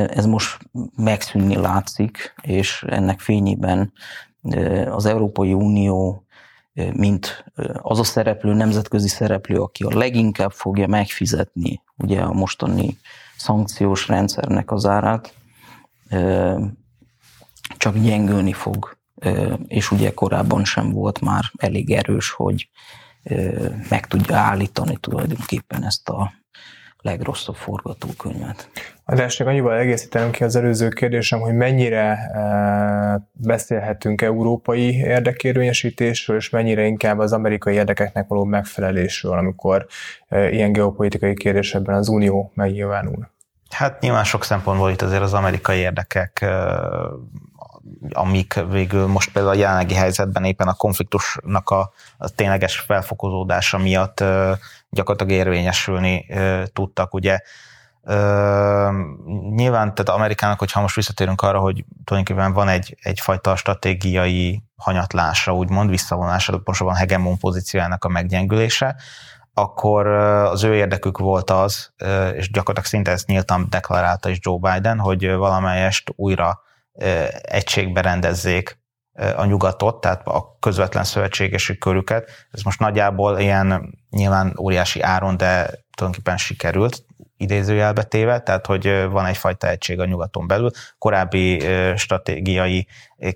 ez 0.08 0.26
most 0.26 0.58
megszűnni 0.96 1.56
látszik, 1.56 2.34
és 2.42 2.86
ennek 2.88 3.20
fényében 3.20 3.94
az 4.90 5.06
Európai 5.06 5.54
Unió, 5.54 6.26
mint 6.94 7.46
az 7.82 8.00
a 8.00 8.04
szereplő, 8.04 8.54
nemzetközi 8.54 9.08
szereplő, 9.08 9.62
aki 9.62 9.84
a 9.84 9.98
leginkább 9.98 10.52
fogja 10.52 10.88
megfizetni 10.88 11.82
ugye 11.98 12.22
a 12.22 12.34
mostani 12.34 12.98
szankciós 13.38 14.08
rendszernek 14.08 14.72
az 14.72 14.86
árát, 14.86 15.34
csak 17.78 17.98
gyengülni 17.98 18.54
fog, 18.54 18.98
és 19.68 19.92
ugye 19.92 20.14
korábban 20.14 20.66
sem 20.66 20.92
volt 20.92 21.22
már 21.22 21.44
elég 21.58 21.92
erős, 21.92 22.32
hogy 22.32 22.70
meg 23.90 24.08
tudja 24.08 24.36
állítani 24.36 24.98
tulajdonképpen 24.98 25.84
ezt 25.84 26.10
a 26.10 26.34
legrosszabb 26.98 27.56
forgatókönyvet. 27.56 28.70
András, 29.04 29.36
csak 29.36 29.48
annyival 29.48 29.78
egészítenem 29.78 30.32
ki 30.32 30.44
az 30.44 30.56
előző 30.56 30.90
kérdésem, 30.90 31.40
hogy 31.40 31.54
mennyire 31.54 32.32
beszélhetünk 33.32 34.22
európai 34.22 34.96
érdekérvényesítésről, 34.96 36.38
és 36.38 36.50
mennyire 36.50 36.86
inkább 36.86 37.20
az 37.20 37.34
amerikai 37.34 37.74
érdekeknek 37.74 38.28
való 38.28 38.44
megfelelésről, 38.44 39.38
amikor 39.38 39.86
ilyen 40.30 40.72
geopolitikai 40.72 41.34
kérdésekben 41.34 41.96
az 41.96 42.08
Unió 42.08 42.52
megnyilvánul. 42.56 43.30
Hát 43.70 44.02
nyilván 44.02 44.24
sok 44.24 44.44
szempontból 44.44 44.92
itt 44.92 45.02
azért 45.02 45.22
az 45.22 45.34
amerikai 45.34 45.78
érdekek 45.78 46.46
amik 48.14 48.64
végül 48.70 49.08
most 49.08 49.32
például 49.32 49.56
a 49.56 49.58
jelenlegi 49.58 49.94
helyzetben 49.94 50.44
éppen 50.44 50.68
a 50.68 50.74
konfliktusnak 50.74 51.70
a, 51.70 51.92
a 52.18 52.30
tényleges 52.30 52.80
felfokozódása 52.80 53.78
miatt 53.78 54.24
gyakorlatilag 54.90 55.40
érvényesülni 55.40 56.26
tudtak, 56.74 57.14
ugye. 57.14 57.40
Nyilván, 59.50 59.96
tehát 59.96 60.10
Amerikának, 60.10 60.60
hogyha 60.60 60.82
most 60.82 60.96
visszatérünk 60.96 61.42
arra, 61.42 61.60
hogy 61.60 61.86
tulajdonképpen 62.04 62.54
van 62.54 62.68
egy, 62.68 62.98
egyfajta 63.02 63.56
stratégiai 63.56 64.64
hanyatlása, 64.76 65.56
úgymond 65.56 65.90
visszavonása, 65.90 66.52
pontosabban 66.52 66.96
hegemon 66.96 67.38
pozíciójának 67.38 68.04
a 68.04 68.10
meggyengülése, 68.10 68.96
akkor 69.54 70.08
az 70.08 70.64
ő 70.64 70.76
érdekük 70.76 71.18
volt 71.18 71.50
az, 71.50 71.94
és 72.34 72.52
gyakorlatilag 72.52 72.86
szinte 72.86 73.12
ezt 73.12 73.28
nyíltan 73.28 73.68
deklarálta 73.70 74.30
is 74.30 74.38
Joe 74.42 74.58
Biden, 74.62 75.00
hogy 75.00 75.32
valamelyest 75.32 76.14
újra 76.16 76.64
egységbe 77.42 78.02
rendezzék 78.02 78.84
a 79.36 79.46
nyugatot, 79.46 80.02
tehát 80.02 80.28
a 80.28 80.58
közvetlen 80.60 81.04
szövetségesi 81.04 81.78
körüket. 81.78 82.30
Ez 82.52 82.62
most 82.62 82.80
nagyjából 82.80 83.40
ilyen 83.40 83.98
nyilván 84.10 84.56
óriási 84.60 85.02
áron, 85.02 85.38
de 85.38 85.70
tulajdonképpen 85.96 86.38
sikerült, 86.38 87.04
idézőjelbe 87.38 88.04
téve, 88.04 88.40
tehát 88.40 88.66
hogy 88.66 89.06
van 89.10 89.26
egyfajta 89.26 89.68
egység 89.68 90.00
a 90.00 90.06
nyugaton 90.06 90.48
belül. 90.48 90.70
Korábbi 90.98 91.62
stratégiai 91.96 92.88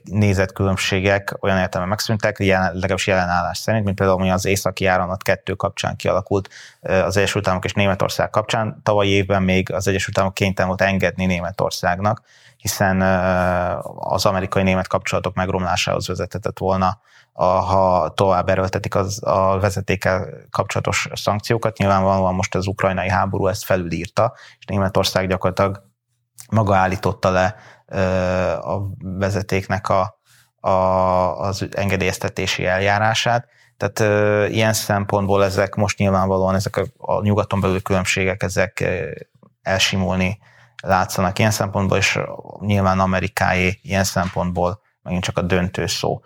nézetkülönbségek 0.03 1.37
olyan 1.39 1.57
értelemben 1.57 1.87
megszűntek, 1.87 2.39
jelen, 2.39 2.73
legalábbis 2.73 3.07
jelenállás 3.07 3.57
szerint, 3.57 3.85
mint 3.85 3.97
például 3.97 4.19
ami 4.19 4.31
az 4.31 4.45
északi 4.45 4.85
áramlat 4.85 5.23
kettő 5.23 5.53
kapcsán 5.53 5.95
kialakult 5.95 6.49
az 6.81 7.17
Egyesült 7.17 7.45
Államok 7.47 7.65
és 7.65 7.73
Németország 7.73 8.29
kapcsán. 8.29 8.81
Tavaly 8.83 9.07
évben 9.07 9.43
még 9.43 9.71
az 9.73 9.87
Egyesült 9.87 10.17
Államok 10.17 10.35
kénytelen 10.35 10.69
volt 10.69 10.81
engedni 10.81 11.25
Németországnak, 11.25 12.21
hiszen 12.57 13.01
az 13.95 14.25
amerikai-német 14.25 14.87
kapcsolatok 14.87 15.35
megromlásához 15.35 16.07
vezethetett 16.07 16.57
volna, 16.57 16.99
ha 17.33 18.11
tovább 18.15 18.49
erőltetik 18.49 18.95
az, 18.95 19.23
a 19.23 19.59
vezetékkel 19.59 20.27
kapcsolatos 20.51 21.09
szankciókat. 21.13 21.77
Nyilvánvalóan 21.77 22.33
most 22.33 22.55
az 22.55 22.67
ukrajnai 22.67 23.09
háború 23.09 23.47
ezt 23.47 23.63
felülírta, 23.65 24.33
és 24.59 24.65
Németország 24.65 25.27
gyakorlatilag 25.27 25.87
maga 26.49 26.75
állította 26.75 27.29
le 27.29 27.55
a 28.61 28.81
vezetéknek 28.99 29.89
a, 29.89 30.19
a, 30.55 30.69
az 31.39 31.67
engedélyeztetési 31.71 32.65
eljárását. 32.65 33.47
Tehát 33.77 33.99
ö, 33.99 34.45
ilyen 34.45 34.73
szempontból 34.73 35.43
ezek 35.43 35.75
most 35.75 35.97
nyilvánvalóan 35.97 36.55
ezek 36.55 36.77
a, 36.77 36.85
a 36.97 37.21
nyugaton 37.21 37.59
belül 37.61 37.81
különbségek, 37.81 38.43
ezek 38.43 38.89
elsimulni 39.61 40.39
látszanak 40.81 41.39
ilyen 41.39 41.51
szempontból, 41.51 41.97
és 41.97 42.19
nyilván 42.59 42.99
Amerikáé 42.99 43.79
ilyen 43.81 44.03
szempontból 44.03 44.81
megint 45.01 45.23
csak 45.23 45.37
a 45.37 45.41
döntő 45.41 45.87
szó. 45.87 46.21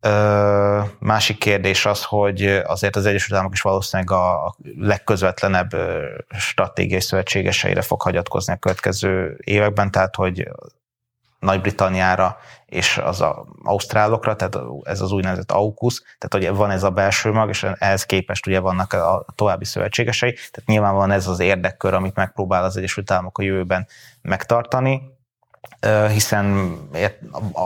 Ö, 0.00 0.80
másik 0.98 1.38
kérdés 1.38 1.86
az, 1.86 2.04
hogy 2.04 2.46
azért 2.46 2.96
az 2.96 3.06
Egyesült 3.06 3.32
Államok 3.32 3.52
is 3.52 3.60
valószínűleg 3.60 4.10
a 4.10 4.54
legközvetlenebb 4.78 5.70
stratégiai 6.38 7.00
szövetségeseire 7.00 7.82
fog 7.82 8.02
hagyatkozni 8.02 8.52
a 8.52 8.56
következő 8.56 9.38
években, 9.44 9.90
tehát 9.90 10.14
hogy 10.14 10.48
Nagy-Britanniára 11.38 12.38
és 12.66 12.98
az 12.98 13.20
a 13.20 13.46
ausztrálokra, 13.62 14.36
tehát 14.36 14.58
ez 14.82 15.00
az 15.00 15.12
úgynevezett 15.12 15.52
AUKUS, 15.52 16.02
tehát 16.18 16.46
hogy 16.46 16.56
van 16.56 16.70
ez 16.70 16.82
a 16.82 16.90
belső 16.90 17.32
mag, 17.32 17.48
és 17.48 17.66
ehhez 17.78 18.06
képest 18.06 18.46
ugye 18.46 18.60
vannak 18.60 18.92
a 18.92 19.24
további 19.34 19.64
szövetségesei, 19.64 20.32
tehát 20.32 20.62
nyilvánvalóan 20.66 21.10
ez 21.10 21.26
az 21.26 21.40
érdekkör, 21.40 21.94
amit 21.94 22.14
megpróbál 22.14 22.64
az 22.64 22.76
Egyesült 22.76 23.10
Államok 23.10 23.38
a 23.38 23.42
jövőben 23.42 23.86
megtartani, 24.22 25.17
hiszen 26.12 26.76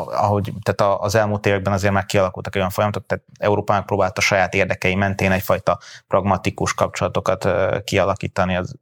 ahogy, 0.07 0.53
tehát 0.63 1.01
az 1.01 1.15
elmúlt 1.15 1.47
években 1.47 1.73
azért 1.73 1.93
már 1.93 2.07
kialakultak 2.07 2.55
olyan 2.55 2.71
folyamatok, 2.71 3.07
tehát 3.07 3.25
Európa 3.39 3.73
megpróbálta 3.73 4.21
saját 4.21 4.55
érdekei 4.55 4.95
mentén 4.95 5.33
egyfajta 5.33 5.79
pragmatikus 6.09 6.75
kapcsolatokat 6.75 7.49
kialakítani 7.85 8.57
az 8.57 8.75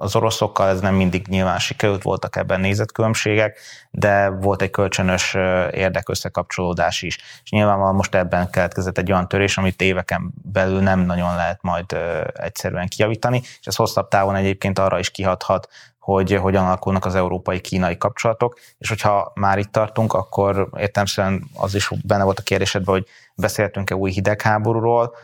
az 0.00 0.16
oroszokkal 0.16 0.68
ez 0.68 0.80
nem 0.80 0.94
mindig 0.94 1.26
nyilván 1.26 1.58
sikerült, 1.58 2.02
voltak 2.02 2.36
ebben 2.36 2.60
nézetkülönbségek, 2.60 3.58
de 3.90 4.28
volt 4.28 4.62
egy 4.62 4.70
kölcsönös 4.70 5.34
érdekösszekapcsolódás 5.70 7.02
is. 7.02 7.18
És 7.44 7.50
nyilvánvalóan 7.50 7.94
most 7.94 8.14
ebben 8.14 8.50
keletkezett 8.50 8.98
egy 8.98 9.12
olyan 9.12 9.28
törés, 9.28 9.58
amit 9.58 9.82
éveken 9.82 10.32
belül 10.42 10.80
nem 10.80 11.00
nagyon 11.00 11.34
lehet 11.36 11.62
majd 11.62 11.96
egyszerűen 12.34 12.88
kijavítani, 12.88 13.40
és 13.60 13.66
ez 13.66 13.76
hosszabb 13.76 14.08
távon 14.08 14.34
egyébként 14.34 14.78
arra 14.78 14.98
is 14.98 15.10
kihathat, 15.10 15.68
hogy 16.12 16.34
hogyan 16.34 16.64
alakulnak 16.64 17.04
az 17.04 17.14
európai-kínai 17.14 17.96
kapcsolatok, 17.96 18.58
és 18.78 18.88
hogyha 18.88 19.32
már 19.34 19.58
itt 19.58 19.72
tartunk, 19.72 20.12
akkor 20.12 20.68
értelmszerűen 20.76 21.44
az 21.54 21.74
is 21.74 21.90
benne 22.04 22.24
volt 22.24 22.38
a 22.38 22.42
kérdésedben, 22.42 22.94
hogy 22.94 23.06
beszéltünk-e 23.34 23.94
új 23.94 24.10
hidegháborúról, 24.10 25.14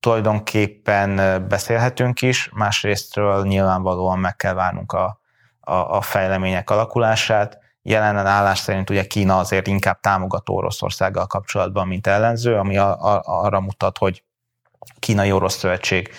tulajdonképpen 0.00 1.16
beszélhetünk 1.48 2.22
is, 2.22 2.50
másrésztről 2.52 3.46
nyilvánvalóan 3.46 4.18
meg 4.18 4.36
kell 4.36 4.54
várnunk 4.54 4.92
a, 4.92 5.20
a, 5.60 5.74
a 5.74 6.00
fejlemények 6.00 6.70
alakulását. 6.70 7.58
Jelen 7.82 8.16
állás 8.16 8.58
szerint 8.58 8.90
ugye 8.90 9.04
Kína 9.04 9.38
azért 9.38 9.66
inkább 9.66 10.00
támogató 10.00 10.54
Oroszországgal 10.54 11.26
kapcsolatban, 11.26 11.86
mint 11.86 12.06
ellenző, 12.06 12.56
ami 12.56 12.76
a, 12.76 13.14
a, 13.14 13.22
arra 13.24 13.60
mutat, 13.60 13.98
hogy 13.98 14.24
kínai-orosz 14.98 15.56
szövetség 15.56 16.10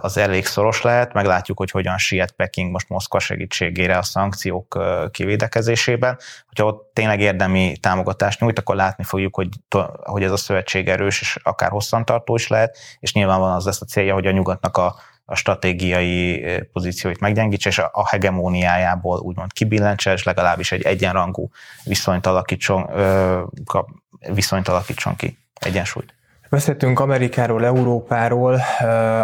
az 0.00 0.16
elég 0.16 0.46
szoros 0.46 0.82
lehet. 0.82 1.12
Meglátjuk, 1.12 1.58
hogy 1.58 1.70
hogyan 1.70 1.98
siet 1.98 2.32
Peking 2.32 2.70
most 2.70 2.88
Moszkva 2.88 3.18
segítségére 3.18 3.98
a 3.98 4.02
szankciók 4.02 4.78
kivédekezésében. 5.10 6.18
Hogyha 6.46 6.64
ott 6.64 6.90
tényleg 6.92 7.20
érdemi 7.20 7.76
támogatást 7.80 8.40
nyújt, 8.40 8.58
akkor 8.58 8.76
látni 8.76 9.04
fogjuk, 9.04 9.34
hogy, 9.34 9.48
hogy 10.02 10.22
ez 10.22 10.32
a 10.32 10.36
szövetség 10.36 10.88
erős, 10.88 11.20
és 11.20 11.38
akár 11.42 11.70
hosszantartó 11.70 12.34
is 12.34 12.48
lehet, 12.48 12.78
és 12.98 13.12
nyilvánvalóan 13.12 13.56
az 13.56 13.64
lesz 13.64 13.80
a 13.80 13.86
célja, 13.86 14.14
hogy 14.14 14.26
a 14.26 14.30
nyugatnak 14.30 14.76
a, 14.76 14.94
a 15.24 15.34
stratégiai 15.34 16.44
pozícióit 16.72 17.20
meggyengítse, 17.20 17.68
és 17.68 17.78
a 17.78 18.08
hegemóniájából 18.08 19.18
úgymond 19.18 19.52
kibillentse, 19.52 20.12
és 20.12 20.22
legalábbis 20.22 20.72
egy 20.72 20.82
egyenrangú 20.82 21.48
viszonyt 21.84 22.26
alakítson, 22.26 22.90
viszonyt 24.32 24.68
alakítson 24.68 25.16
ki, 25.16 25.38
egyensúlyt. 25.54 26.14
Beszéltünk 26.50 27.00
Amerikáról, 27.00 27.64
Európáról, 27.64 28.60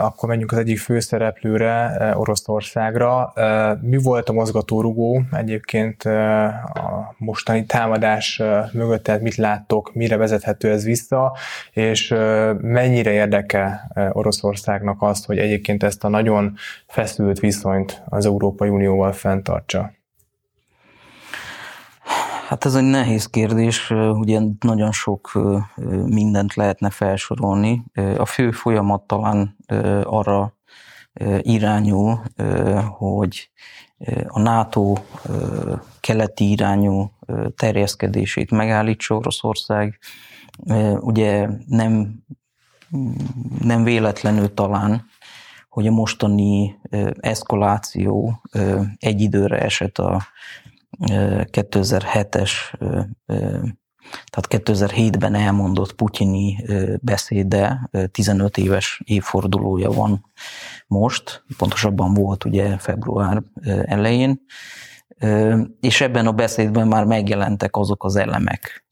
akkor 0.00 0.28
menjünk 0.28 0.52
az 0.52 0.58
egyik 0.58 0.78
főszereplőre, 0.78 1.96
Oroszországra. 2.16 3.32
Mi 3.80 3.96
volt 3.96 4.28
a 4.28 4.32
mozgatórugó 4.32 5.22
egyébként 5.32 6.02
a 6.02 7.14
mostani 7.18 7.66
támadás 7.66 8.42
mögött, 8.72 9.02
tehát 9.02 9.20
mit 9.20 9.34
láttok, 9.36 9.94
mire 9.94 10.16
vezethető 10.16 10.70
ez 10.70 10.84
vissza, 10.84 11.36
és 11.72 12.14
mennyire 12.60 13.10
érdeke 13.10 13.90
Oroszországnak 14.12 15.02
azt, 15.02 15.26
hogy 15.26 15.38
egyébként 15.38 15.82
ezt 15.82 16.04
a 16.04 16.08
nagyon 16.08 16.54
feszült 16.86 17.40
viszonyt 17.40 18.02
az 18.08 18.26
Európai 18.26 18.68
Unióval 18.68 19.12
fenntartsa? 19.12 19.92
Hát 22.52 22.64
ez 22.64 22.74
egy 22.74 22.84
nehéz 22.84 23.26
kérdés, 23.26 23.90
ugye 23.90 24.40
nagyon 24.60 24.92
sok 24.92 25.32
mindent 26.06 26.54
lehetne 26.54 26.90
felsorolni. 26.90 27.84
A 28.16 28.26
fő 28.26 28.50
folyamat 28.50 29.02
talán 29.02 29.56
arra 30.02 30.56
irányul, 31.38 32.22
hogy 32.98 33.50
a 34.26 34.40
NATO 34.40 34.94
keleti 36.00 36.50
irányú 36.50 37.10
terjeszkedését 37.56 38.50
megállítsa 38.50 39.16
Oroszország. 39.16 39.98
Ugye 41.00 41.48
nem, 41.66 42.22
nem 43.58 43.84
véletlenül 43.84 44.54
talán, 44.54 45.04
hogy 45.68 45.86
a 45.86 45.90
mostani 45.92 46.78
eszkaláció 47.20 48.42
egy 48.98 49.20
időre 49.20 49.58
esett 49.58 49.98
a 49.98 50.22
2007-es, 51.00 52.50
tehát 54.06 54.46
2007-ben 54.48 55.34
elmondott 55.34 55.92
putyini 55.92 56.64
beszéde, 57.00 57.90
15 58.10 58.56
éves 58.56 59.02
évfordulója 59.04 59.90
van 59.90 60.32
most, 60.86 61.44
pontosabban 61.56 62.14
volt 62.14 62.44
ugye 62.44 62.78
február 62.78 63.42
elején, 63.84 64.40
és 65.80 66.00
ebben 66.00 66.26
a 66.26 66.32
beszédben 66.32 66.88
már 66.88 67.04
megjelentek 67.04 67.76
azok 67.76 68.04
az 68.04 68.16
elemek, 68.16 68.86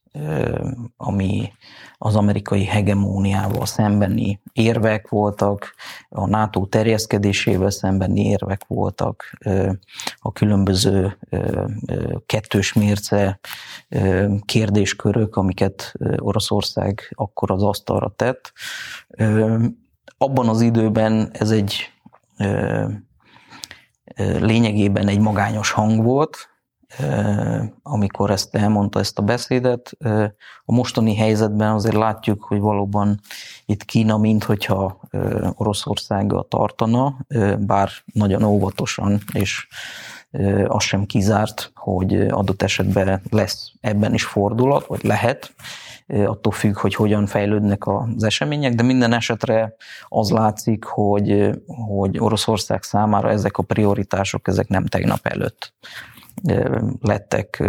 ami 0.96 1.52
az 1.98 2.16
amerikai 2.16 2.64
hegemóniával 2.64 3.66
szembeni 3.66 4.40
érvek 4.52 5.08
voltak, 5.08 5.74
a 6.08 6.26
NATO 6.26 6.66
terjeszkedésével 6.66 7.70
szembeni 7.70 8.24
érvek 8.24 8.64
voltak, 8.66 9.38
a 10.18 10.32
különböző 10.32 11.18
kettős 12.26 12.72
mérce 12.72 13.40
kérdéskörök, 14.44 15.36
amiket 15.36 15.92
Oroszország 16.16 17.12
akkor 17.16 17.50
az 17.50 17.62
asztalra 17.62 18.12
tett. 18.16 18.52
Abban 20.18 20.48
az 20.48 20.60
időben 20.60 21.30
ez 21.32 21.50
egy 21.50 21.92
lényegében 24.38 25.08
egy 25.08 25.20
magányos 25.20 25.70
hang 25.70 26.02
volt, 26.02 26.49
amikor 27.82 28.30
ezt 28.30 28.54
elmondta 28.54 28.98
ezt 28.98 29.18
a 29.18 29.22
beszédet. 29.22 29.96
A 30.64 30.72
mostani 30.72 31.16
helyzetben 31.16 31.72
azért 31.72 31.94
látjuk, 31.94 32.42
hogy 32.42 32.60
valóban 32.60 33.20
itt 33.66 33.84
Kína, 33.84 34.18
minthogyha 34.18 35.00
Oroszországgal 35.54 36.46
tartana, 36.48 37.16
bár 37.58 37.90
nagyon 38.12 38.42
óvatosan, 38.42 39.20
és 39.32 39.66
az 40.66 40.82
sem 40.82 41.06
kizárt, 41.06 41.72
hogy 41.74 42.14
adott 42.14 42.62
esetben 42.62 43.20
lesz 43.30 43.72
ebben 43.80 44.14
is 44.14 44.24
fordulat, 44.24 44.86
vagy 44.86 45.04
lehet, 45.04 45.54
attól 46.06 46.52
függ, 46.52 46.78
hogy 46.78 46.94
hogyan 46.94 47.26
fejlődnek 47.26 47.86
az 47.86 48.22
események, 48.22 48.74
de 48.74 48.82
minden 48.82 49.12
esetre 49.12 49.74
az 50.08 50.30
látszik, 50.30 50.84
hogy, 50.84 51.50
hogy 51.66 52.18
Oroszország 52.18 52.82
számára 52.82 53.30
ezek 53.30 53.58
a 53.58 53.62
prioritások, 53.62 54.48
ezek 54.48 54.68
nem 54.68 54.86
tegnap 54.86 55.26
előtt 55.26 55.72
lettek 57.00 57.62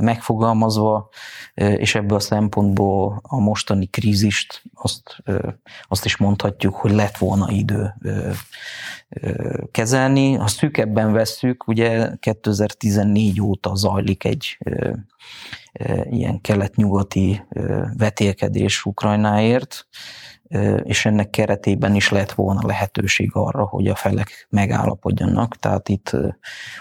megfogalmazva, 0.00 1.08
és 1.54 1.94
ebből 1.94 2.16
a 2.16 2.20
szempontból 2.20 3.20
a 3.22 3.40
mostani 3.40 3.86
krízist 3.86 4.62
azt, 4.74 5.22
azt 5.88 6.04
is 6.04 6.16
mondhatjuk, 6.16 6.74
hogy 6.74 6.92
lett 6.92 7.16
volna 7.16 7.50
idő 7.50 7.94
kezelni. 9.70 10.32
Ha 10.32 10.46
szűkebben 10.46 11.12
vesszük, 11.12 11.68
ugye 11.68 12.10
2014 12.20 13.40
óta 13.40 13.74
zajlik 13.74 14.24
egy 14.24 14.58
ilyen 16.10 16.40
kelet-nyugati 16.40 17.42
vetélkedés 17.96 18.84
Ukrajnáért, 18.84 19.86
és 20.82 21.04
ennek 21.04 21.30
keretében 21.30 21.94
is 21.94 22.10
lett 22.10 22.32
volna 22.32 22.66
lehetőség 22.66 23.30
arra, 23.32 23.66
hogy 23.66 23.86
a 23.86 23.94
felek 23.94 24.46
megállapodjanak. 24.50 25.56
Tehát 25.56 25.88
itt 25.88 26.16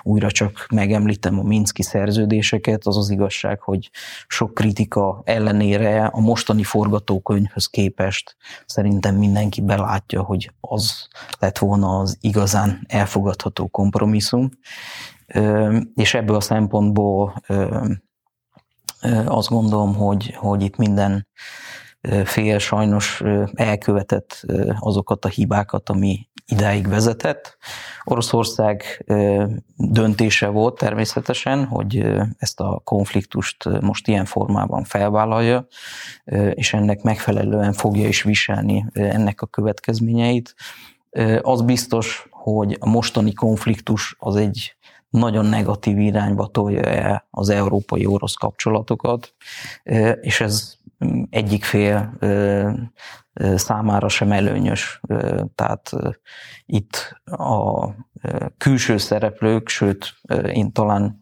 újra 0.01 0.31
csak 0.31 0.65
megemlítem 0.73 1.39
a 1.39 1.43
Minszki 1.43 1.83
szerződéseket, 1.83 2.85
az 2.85 2.97
az 2.97 3.09
igazság, 3.09 3.59
hogy 3.59 3.89
sok 4.27 4.53
kritika 4.53 5.21
ellenére 5.25 6.05
a 6.05 6.19
mostani 6.19 6.63
forgatókönyvhöz 6.63 7.65
képest 7.65 8.35
szerintem 8.65 9.15
mindenki 9.15 9.61
belátja, 9.61 10.21
hogy 10.21 10.51
az 10.59 11.07
lett 11.39 11.57
volna 11.57 11.99
az 11.99 12.17
igazán 12.21 12.85
elfogadható 12.87 13.67
kompromisszum. 13.67 14.49
És 15.95 16.13
ebből 16.13 16.35
a 16.35 16.41
szempontból 16.41 17.43
azt 19.25 19.49
gondolom, 19.49 19.95
hogy, 19.95 20.33
hogy 20.35 20.61
itt 20.61 20.77
minden 20.77 21.27
fél 22.23 22.59
sajnos 22.59 23.23
elkövetett 23.53 24.45
azokat 24.79 25.25
a 25.25 25.29
hibákat, 25.29 25.89
ami 25.89 26.27
idáig 26.45 26.87
vezetett. 26.87 27.57
Oroszország 28.03 29.05
döntése 29.75 30.47
volt 30.47 30.77
természetesen, 30.77 31.65
hogy 31.65 32.05
ezt 32.37 32.59
a 32.59 32.81
konfliktust 32.83 33.81
most 33.81 34.07
ilyen 34.07 34.25
formában 34.25 34.83
felvállalja, 34.83 35.67
és 36.53 36.73
ennek 36.73 37.01
megfelelően 37.01 37.73
fogja 37.73 38.07
is 38.07 38.23
viselni 38.23 38.85
ennek 38.93 39.41
a 39.41 39.47
következményeit. 39.47 40.55
Az 41.41 41.61
biztos, 41.61 42.27
hogy 42.29 42.77
a 42.79 42.89
mostani 42.89 43.33
konfliktus 43.33 44.15
az 44.19 44.35
egy 44.35 44.75
nagyon 45.13 45.45
negatív 45.45 45.99
irányba 45.99 46.47
tolja 46.47 46.81
el 46.81 47.27
az 47.29 47.49
európai-orosz 47.49 48.33
kapcsolatokat, 48.33 49.33
és 50.21 50.41
ez 50.41 50.75
egyik 51.29 51.63
fél 51.63 52.17
számára 53.55 54.09
sem 54.09 54.31
előnyös. 54.31 55.01
Tehát 55.55 55.91
itt 56.65 57.21
a 57.25 57.87
külső 58.57 58.97
szereplők, 58.97 59.69
sőt, 59.69 60.13
én 60.53 60.71
talán 60.71 61.17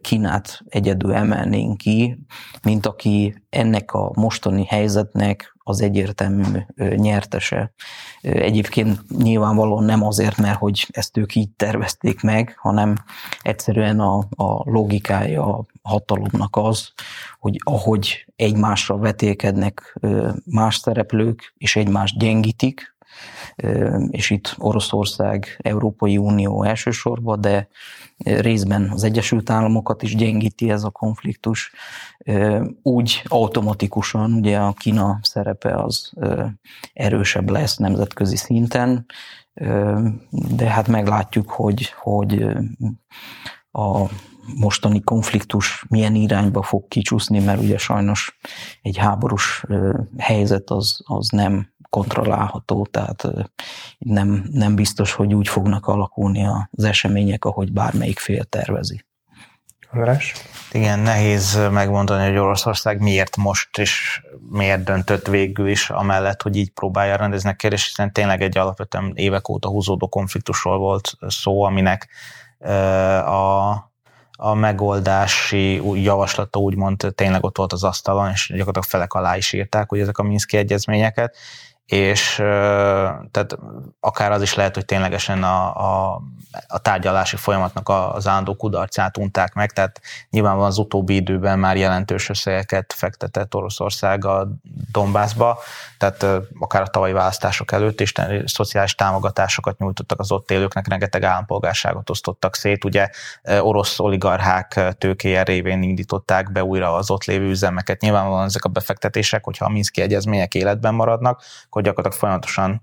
Kínát 0.00 0.60
egyedül 0.68 1.14
emelnénk 1.14 1.76
ki, 1.76 2.26
mint 2.62 2.86
aki 2.86 3.42
ennek 3.48 3.92
a 3.92 4.10
mostani 4.14 4.64
helyzetnek 4.64 5.53
az 5.66 5.80
egyértelmű 5.80 6.44
nyertese. 6.76 7.72
Egyébként 8.20 9.08
nyilvánvalóan 9.08 9.84
nem 9.84 10.02
azért, 10.02 10.36
mert 10.36 10.58
hogy 10.58 10.86
ezt 10.90 11.16
ők 11.16 11.34
így 11.34 11.50
tervezték 11.50 12.20
meg, 12.20 12.56
hanem 12.58 12.94
egyszerűen 13.42 14.00
a, 14.00 14.18
a 14.18 14.70
logikája 14.70 15.44
a 15.44 15.66
hatalomnak 15.82 16.56
az, 16.56 16.92
hogy 17.38 17.60
ahogy 17.64 18.26
egymásra 18.36 18.96
vetélkednek 18.96 19.98
más 20.44 20.76
szereplők, 20.76 21.54
és 21.56 21.76
egymást 21.76 22.18
gyengítik, 22.18 22.93
és 24.10 24.30
itt 24.30 24.54
Oroszország, 24.58 25.60
Európai 25.62 26.16
Unió 26.16 26.62
elsősorban, 26.62 27.40
de 27.40 27.68
részben 28.24 28.90
az 28.90 29.02
Egyesült 29.04 29.50
Államokat 29.50 30.02
is 30.02 30.14
gyengíti 30.14 30.70
ez 30.70 30.84
a 30.84 30.90
konfliktus. 30.90 31.72
Úgy 32.82 33.22
automatikusan 33.24 34.32
ugye 34.32 34.58
a 34.58 34.72
Kína 34.72 35.18
szerepe 35.22 35.74
az 35.74 36.12
erősebb 36.92 37.50
lesz 37.50 37.76
nemzetközi 37.76 38.36
szinten, 38.36 39.06
de 40.30 40.68
hát 40.68 40.88
meglátjuk, 40.88 41.50
hogy, 41.50 41.92
hogy 42.00 42.46
a 43.70 44.08
mostani 44.56 45.02
konfliktus 45.02 45.84
milyen 45.88 46.14
irányba 46.14 46.62
fog 46.62 46.88
kicsúszni, 46.88 47.38
mert 47.38 47.62
ugye 47.62 47.78
sajnos 47.78 48.38
egy 48.82 48.96
háborús 48.96 49.64
helyzet 50.18 50.70
az, 50.70 51.00
az 51.04 51.28
nem 51.28 51.73
kontrollálható, 51.94 52.86
tehát 52.90 53.28
nem, 53.98 54.44
nem 54.50 54.74
biztos, 54.74 55.12
hogy 55.12 55.34
úgy 55.34 55.48
fognak 55.48 55.86
alakulni 55.86 56.46
az 56.46 56.84
események, 56.84 57.44
ahogy 57.44 57.72
bármelyik 57.72 58.18
fél 58.18 58.44
tervezi. 58.44 59.04
András? 59.90 60.32
Igen, 60.72 60.98
nehéz 60.98 61.68
megmondani, 61.70 62.28
hogy 62.28 62.36
Oroszország 62.38 63.00
miért 63.00 63.36
most 63.36 63.78
és 63.78 64.22
miért 64.50 64.84
döntött 64.84 65.26
végül 65.26 65.68
is 65.68 65.90
amellett, 65.90 66.42
hogy 66.42 66.56
így 66.56 66.70
próbálja 66.70 67.16
rendezni 67.16 67.50
a 67.50 67.54
kérdést, 67.54 67.86
hiszen 67.86 68.12
tényleg 68.12 68.42
egy 68.42 68.58
alapvetően 68.58 69.12
évek 69.14 69.48
óta 69.48 69.68
húzódó 69.68 70.08
konfliktusról 70.08 70.78
volt 70.78 71.12
szó, 71.20 71.62
aminek 71.62 72.08
a, 73.24 73.72
a 74.36 74.54
megoldási 74.54 75.82
javaslata 76.02 76.58
úgymond 76.58 77.12
tényleg 77.14 77.44
ott 77.44 77.56
volt 77.56 77.72
az 77.72 77.84
asztalon, 77.84 78.30
és 78.30 78.46
gyakorlatilag 78.46 78.88
felek 78.88 79.12
alá 79.12 79.36
is 79.36 79.52
írták, 79.52 79.88
hogy 79.88 80.00
ezek 80.00 80.18
a 80.18 80.22
Minszki 80.22 80.56
egyezményeket, 80.56 81.36
és 81.86 82.34
tehát 83.30 83.58
akár 84.00 84.32
az 84.32 84.42
is 84.42 84.54
lehet, 84.54 84.74
hogy 84.74 84.84
ténylegesen 84.84 85.42
a, 85.42 85.76
a, 85.76 86.20
a 86.66 86.78
tárgyalási 86.78 87.36
folyamatnak 87.36 87.88
az 87.88 88.26
állandó 88.26 88.54
kudarcát 88.54 89.16
unták 89.18 89.54
meg, 89.54 89.72
tehát 89.72 90.00
nyilvánvalóan 90.30 90.70
az 90.70 90.78
utóbbi 90.78 91.14
időben 91.14 91.58
már 91.58 91.76
jelentős 91.76 92.28
összegeket 92.28 92.92
fektetett 92.92 93.54
Oroszország 93.54 94.24
a 94.24 94.48
Donbassba, 94.92 95.58
tehát 95.98 96.26
akár 96.58 96.82
a 96.82 96.86
tavalyi 96.86 97.12
választások 97.12 97.72
előtt 97.72 98.00
is 98.00 98.12
szociális 98.44 98.94
támogatásokat 98.94 99.78
nyújtottak 99.78 100.20
az 100.20 100.32
ott 100.32 100.50
élőknek, 100.50 100.88
rengeteg 100.88 101.22
állampolgárságot 101.22 102.10
osztottak 102.10 102.54
szét, 102.54 102.84
ugye 102.84 103.08
orosz 103.60 103.98
oligarchák 103.98 104.94
tőkéje 104.98 105.42
révén 105.42 105.82
indították 105.82 106.52
be 106.52 106.64
újra 106.64 106.94
az 106.94 107.10
ott 107.10 107.24
lévő 107.24 107.48
üzemeket. 107.48 108.00
Nyilvánvalóan 108.00 108.44
ezek 108.44 108.64
a 108.64 108.68
befektetések, 108.68 109.44
hogyha 109.44 109.64
a 109.64 109.68
Minszki 109.68 110.00
egyezmények 110.00 110.54
életben 110.54 110.94
maradnak, 110.94 111.42
akkor 111.74 111.86
gyakorlatilag 111.86 112.18
folyamatosan 112.18 112.82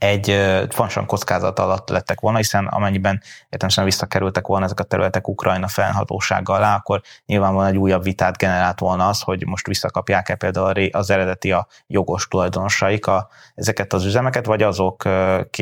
egy 0.00 0.36
fontosan 0.70 1.06
kockázat 1.06 1.58
alatt 1.58 1.88
lettek 1.88 2.20
volna, 2.20 2.36
hiszen 2.36 2.66
amennyiben 2.66 3.22
értelmesen 3.48 3.84
visszakerültek 3.84 4.46
volna 4.46 4.64
ezek 4.64 4.80
a 4.80 4.82
területek 4.82 5.28
Ukrajna 5.28 5.68
felhatósága 5.68 6.52
alá, 6.52 6.74
akkor 6.74 7.00
nyilvánvalóan 7.26 7.70
egy 7.70 7.76
újabb 7.76 8.02
vitát 8.02 8.36
generált 8.36 8.78
volna 8.78 9.08
az, 9.08 9.20
hogy 9.20 9.46
most 9.46 9.66
visszakapják-e 9.66 10.34
például 10.34 10.88
az 10.92 11.10
eredeti 11.10 11.52
a 11.52 11.66
jogos 11.86 12.28
tulajdonosaik 12.28 13.06
a, 13.06 13.28
ezeket 13.54 13.92
az 13.92 14.04
üzemeket, 14.04 14.46
vagy 14.46 14.62
azok 14.62 15.04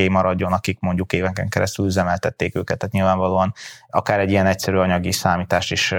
maradjon, 0.09 0.53
akik 0.53 0.81
mondjuk 0.81 1.13
éveken 1.13 1.49
keresztül 1.49 1.87
üzemeltették 1.87 2.57
őket. 2.57 2.79
Tehát 2.79 2.95
nyilvánvalóan 2.95 3.53
akár 3.91 4.21
egy 4.21 4.31
ilyen 4.31 4.47
egyszerű 4.47 4.77
anyagi 4.77 5.13
számítást 5.13 5.73
is 5.73 5.95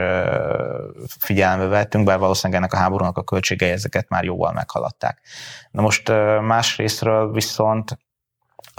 figyelembe 1.19 1.65
vettünk, 1.65 2.05
bár 2.05 2.19
valószínűleg 2.19 2.61
ennek 2.61 2.73
a 2.73 2.77
háborúnak 2.77 3.17
a 3.17 3.23
költségei 3.23 3.69
ezeket 3.69 4.09
már 4.09 4.23
jóval 4.23 4.51
meghaladták. 4.51 5.19
Na 5.71 5.81
most 5.81 6.11
másrésztről 6.41 7.31
viszont 7.31 7.97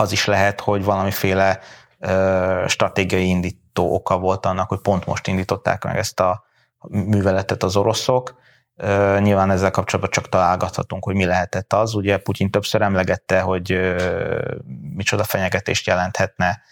az 0.01 0.13
is 0.13 0.25
lehet, 0.25 0.61
hogy 0.61 0.85
valamiféle 0.85 1.59
stratégiai 2.67 3.29
indító 3.29 3.95
oka 3.95 4.19
volt 4.19 4.47
annak, 4.47 4.69
hogy 4.69 4.81
pont 4.81 5.07
most 5.07 5.27
indították 5.27 5.85
meg 5.85 5.97
ezt 5.97 6.21
a 6.21 6.45
műveletet 6.89 7.63
az 7.63 7.77
oroszok. 7.77 8.39
Nyilván 9.19 9.51
ezzel 9.51 9.71
kapcsolatban 9.71 10.13
csak 10.13 10.29
találgathatunk, 10.29 11.05
hogy 11.05 11.15
mi 11.15 11.25
lehetett 11.25 11.73
az. 11.73 11.95
Ugye 11.95 12.17
Putyin 12.17 12.51
többször 12.51 12.83
emlegette, 12.83 13.41
hogy 13.41 13.79
micsoda 14.95 15.25
fenyegetést 15.25 15.87
jelenthetne 15.87 16.63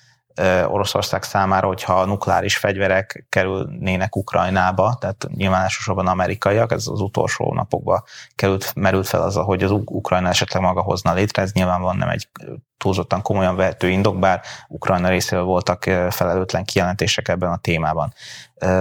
Oroszország 0.66 1.22
számára, 1.22 1.66
hogyha 1.66 2.04
nukleáris 2.04 2.56
fegyverek 2.56 3.26
kerülnének 3.28 4.16
Ukrajnába, 4.16 4.96
tehát 5.00 5.26
nyilván 5.34 5.62
elsősorban 5.62 6.06
amerikaiak, 6.06 6.72
ez 6.72 6.86
az 6.86 7.00
utolsó 7.00 7.54
napokban 7.54 8.02
került, 8.34 8.74
merült 8.74 9.06
fel 9.06 9.22
az, 9.22 9.34
hogy 9.34 9.62
az 9.62 9.70
Ukrajna 9.70 10.28
esetleg 10.28 10.62
maga 10.62 10.80
hozna 10.80 11.12
létre, 11.12 11.42
ez 11.42 11.52
nyilvánvalóan 11.52 11.96
nem 11.96 12.08
egy 12.08 12.28
túlzottan 12.76 13.22
komolyan 13.22 13.56
vehető 13.56 13.88
indok, 13.88 14.18
bár 14.18 14.40
Ukrajna 14.68 15.08
részéről 15.08 15.44
voltak 15.44 15.82
felelőtlen 16.10 16.64
kijelentések 16.64 17.28
ebben 17.28 17.50
a 17.50 17.56
témában. 17.56 18.12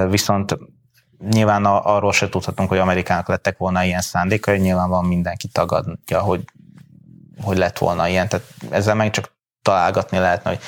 Viszont 0.10 0.58
nyilván 1.30 1.65
arról 1.65 2.12
se 2.12 2.30
tudhatunk, 2.30 2.70
hogy 2.70 2.78
Amerikának 2.78 3.28
lettek 3.28 3.58
volna 3.58 3.84
ilyen 3.84 4.02
szándékai, 4.02 4.60
nyilván 4.60 4.89
van 4.89 5.06
mindenki 5.06 5.48
tagadja, 5.48 6.20
hogy, 6.20 6.43
hogy 7.41 7.58
lett 7.58 7.78
volna 7.78 8.08
ilyen, 8.08 8.28
tehát 8.28 8.46
ezzel 8.70 8.96
meg 8.96 9.10
csak 9.10 9.36
találgatni 9.62 10.17
lehetne, 10.17 10.50
hogy 10.50 10.60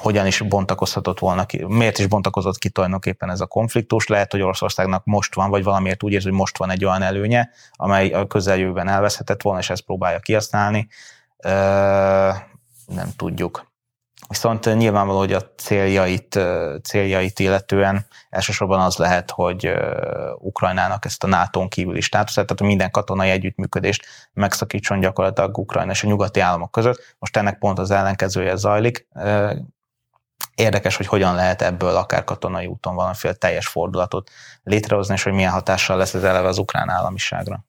hogyan 0.00 0.26
is 0.26 0.40
bontakozhatott 0.40 1.18
volna 1.18 1.46
ki, 1.46 1.64
miért 1.64 1.98
is 1.98 2.06
bontakozott 2.06 2.58
ki 2.58 2.68
tulajdonképpen 2.68 3.30
ez 3.30 3.40
a 3.40 3.46
konfliktus. 3.46 4.06
Lehet, 4.06 4.30
hogy 4.30 4.40
Oroszországnak 4.40 5.04
most 5.04 5.34
van, 5.34 5.50
vagy 5.50 5.64
valamiért 5.64 6.02
úgy 6.02 6.12
érzi, 6.12 6.28
hogy 6.28 6.38
most 6.38 6.58
van 6.58 6.70
egy 6.70 6.84
olyan 6.84 7.02
előnye, 7.02 7.50
amely 7.72 8.10
a 8.10 8.26
közeljövőben 8.26 8.88
elveszhetett 8.88 9.42
volna, 9.42 9.60
és 9.60 9.70
ezt 9.70 9.82
próbálja 9.82 10.18
kihasználni. 10.18 10.88
Nem 12.86 13.10
tudjuk. 13.16 13.71
Viszont 14.32 14.76
nyilvánvaló, 14.76 15.18
hogy 15.18 15.32
a 15.32 15.40
céljait, 15.56 16.38
céljait 16.82 17.38
illetően 17.38 18.06
elsősorban 18.30 18.80
az 18.80 18.96
lehet, 18.96 19.30
hogy 19.30 19.72
Ukrajnának 20.38 21.04
ezt 21.04 21.24
a 21.24 21.26
NATO-n 21.26 21.68
kívüli 21.68 22.00
státuszát, 22.00 22.46
tehát 22.46 22.62
minden 22.62 22.90
katonai 22.90 23.30
együttműködést 23.30 24.06
megszakítson 24.32 25.00
gyakorlatilag 25.00 25.58
Ukrajna 25.58 25.90
és 25.90 26.02
a 26.02 26.06
nyugati 26.06 26.40
államok 26.40 26.70
között. 26.70 27.16
Most 27.18 27.36
ennek 27.36 27.58
pont 27.58 27.78
az 27.78 27.90
ellenkezője 27.90 28.56
zajlik. 28.56 29.06
Érdekes, 30.54 30.96
hogy 30.96 31.06
hogyan 31.06 31.34
lehet 31.34 31.62
ebből 31.62 31.96
akár 31.96 32.24
katonai 32.24 32.66
úton 32.66 32.94
valamiféle 32.94 33.34
teljes 33.34 33.66
fordulatot 33.66 34.30
létrehozni, 34.62 35.14
és 35.14 35.22
hogy 35.22 35.32
milyen 35.32 35.52
hatással 35.52 35.96
lesz 35.96 36.14
ez 36.14 36.24
eleve 36.24 36.48
az 36.48 36.58
ukrán 36.58 36.88
államiságra. 36.88 37.64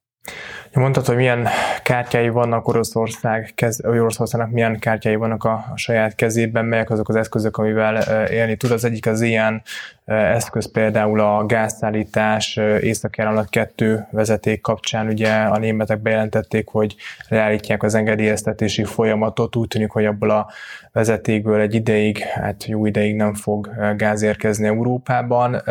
Mondtad, 0.74 1.06
hogy 1.06 1.16
milyen 1.16 1.48
kártyái 1.84 2.30
vannak 2.30 2.68
Oroszország, 2.68 3.52
kez, 3.56 3.86
Oroszországnak 3.86 4.52
milyen 4.52 4.80
kártyái 4.80 5.16
vannak 5.16 5.44
a, 5.44 5.66
a 5.74 5.78
saját 5.78 6.16
kezében, 6.16 6.66
melyek 6.66 6.90
azok 6.90 7.10
az 7.10 7.16
eszközök, 7.16 7.58
amivel 7.58 8.28
élni 8.28 8.56
tud. 8.56 8.72
Az 8.72 8.84
egyik 8.84 9.08
az 9.08 9.22
ilyen 9.22 9.62
eszköz 10.06 10.72
például 10.72 11.20
a 11.20 11.46
gázszállítás 11.46 12.56
észak 12.82 13.18
2 13.50 14.08
vezeték 14.12 14.62
kapcsán. 14.62 15.08
Ugye 15.08 15.32
a 15.32 15.58
németek 15.58 16.00
bejelentették, 16.00 16.68
hogy 16.68 16.96
leállítják 17.28 17.84
az 17.84 17.96
engedélyeztetési 17.96 18.84
folyamatot. 18.84 19.56
Úgy 19.56 19.68
tűnik, 19.68 19.92
hogy 19.92 20.06
abból 20.06 20.30
a 20.30 20.50
vezetékből 20.92 21.60
egy 21.60 21.74
ideig, 21.74 22.18
hát 22.18 22.66
jó 22.66 22.86
ideig 22.86 23.16
nem 23.16 23.34
fog 23.34 23.70
gáz 23.98 24.22
érkezni 24.22 24.68
Európában 24.68 25.62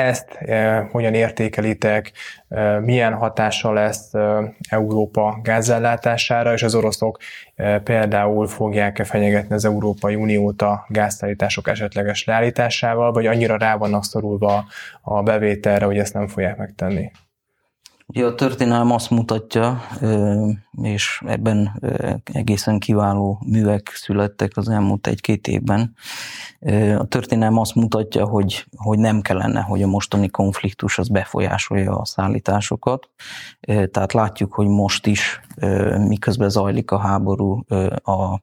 ezt 0.00 0.34
eh, 0.34 0.86
hogyan 0.90 1.14
értékelitek, 1.14 2.12
eh, 2.48 2.80
milyen 2.80 3.14
hatása 3.14 3.72
lesz 3.72 4.14
eh, 4.14 4.44
Európa 4.68 5.38
gázellátására, 5.42 6.52
és 6.52 6.62
az 6.62 6.74
oroszok 6.74 7.18
például 7.84 8.46
fogják-e 8.46 9.04
fenyegetni 9.04 9.54
az 9.54 9.64
Európai 9.64 10.14
Uniót 10.14 10.62
a 10.62 10.84
gázszállítások 10.88 11.68
esetleges 11.68 12.24
leállításával, 12.24 13.12
vagy 13.12 13.26
annyira 13.26 13.56
rá 13.56 13.76
vannak 13.76 14.04
szorulva 14.04 14.64
a 15.00 15.22
bevételre, 15.22 15.84
hogy 15.84 15.98
ezt 15.98 16.14
nem 16.14 16.28
fogják 16.28 16.56
megtenni? 16.56 17.10
Ugye 18.14 18.26
a 18.26 18.34
történelem 18.34 18.90
azt 18.90 19.10
mutatja, 19.10 19.80
és 20.82 21.22
ebben 21.26 21.80
egészen 22.24 22.78
kiváló 22.78 23.42
művek 23.46 23.92
születtek 23.94 24.56
az 24.56 24.68
elmúlt 24.68 25.06
egy-két 25.06 25.48
évben. 25.48 25.94
A 26.98 27.04
történelem 27.04 27.58
azt 27.58 27.74
mutatja, 27.74 28.26
hogy, 28.26 28.66
hogy 28.76 28.98
nem 28.98 29.20
kellene, 29.20 29.60
hogy 29.60 29.82
a 29.82 29.86
mostani 29.86 30.28
konfliktus 30.28 30.98
az 30.98 31.08
befolyásolja 31.08 31.98
a 31.98 32.04
szállításokat. 32.04 33.08
Tehát 33.66 34.12
látjuk, 34.12 34.52
hogy 34.52 34.66
most 34.66 35.06
is, 35.06 35.40
miközben 35.98 36.48
zajlik 36.48 36.90
a 36.90 36.98
háború, 36.98 37.64
a 38.04 38.40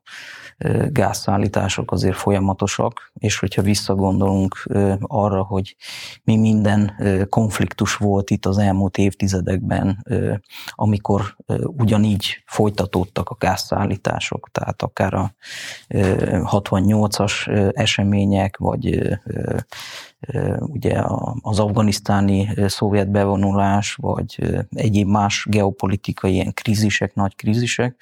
gázszállítások 0.89 1.91
azért 1.91 2.15
folyamatosak, 2.15 3.11
és 3.13 3.39
hogyha 3.39 3.61
visszagondolunk 3.61 4.67
arra, 5.01 5.43
hogy 5.43 5.75
mi 6.23 6.37
minden 6.37 6.95
konfliktus 7.29 7.95
volt 7.95 8.29
itt 8.29 8.45
az 8.45 8.57
elmúlt 8.57 8.97
évtizedekben, 8.97 10.05
amikor 10.69 11.35
ugyanígy 11.61 12.43
folytatódtak 12.45 13.29
a 13.29 13.35
gázszállítások, 13.39 14.49
tehát 14.51 14.81
akár 14.81 15.13
a 15.13 15.35
68-as 15.87 17.47
események, 17.77 18.57
vagy 18.57 19.17
ugye 20.59 21.03
az 21.41 21.59
afganisztáni 21.59 22.49
szovjet 22.67 23.11
bevonulás, 23.11 23.93
vagy 23.93 24.63
egyéb 24.69 25.07
más 25.07 25.45
geopolitikai 25.49 26.33
ilyen 26.33 26.53
krízisek, 26.53 27.13
nagy 27.13 27.35
krízisek, 27.35 28.01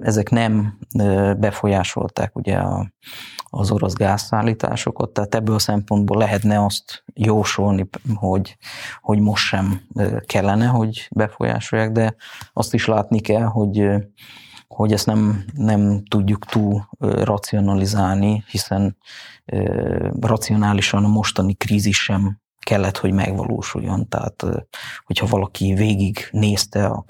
ezek 0.00 0.30
nem 0.30 0.78
befolyásolták 1.38 2.36
ugye 2.36 2.56
a, 2.56 2.92
az 3.44 3.70
orosz 3.70 3.94
gázszállításokat, 3.94 5.10
tehát 5.10 5.34
ebből 5.34 5.54
a 5.54 5.58
szempontból 5.58 6.16
lehetne 6.16 6.64
azt 6.64 7.04
jósolni, 7.14 7.88
hogy, 8.14 8.56
hogy 9.00 9.20
most 9.20 9.46
sem 9.46 9.80
kellene, 10.26 10.66
hogy 10.66 11.08
befolyásolják, 11.10 11.92
de 11.92 12.14
azt 12.52 12.74
is 12.74 12.86
látni 12.86 13.20
kell, 13.20 13.44
hogy 13.44 13.88
hogy 14.74 14.92
ezt 14.92 15.06
nem, 15.06 15.44
nem 15.52 16.02
tudjuk 16.04 16.44
túl 16.44 16.88
racionalizálni, 16.98 18.44
hiszen 18.50 18.96
racionálisan 20.20 21.04
a 21.04 21.08
mostani 21.08 21.54
krízis 21.54 22.02
sem 22.02 22.40
kellett, 22.70 22.96
hogy 22.96 23.12
megvalósuljon. 23.12 24.08
Tehát, 24.08 24.44
hogyha 25.04 25.26
valaki 25.26 25.74
végig 25.74 26.28
nézte 26.30 26.86
a 26.86 27.04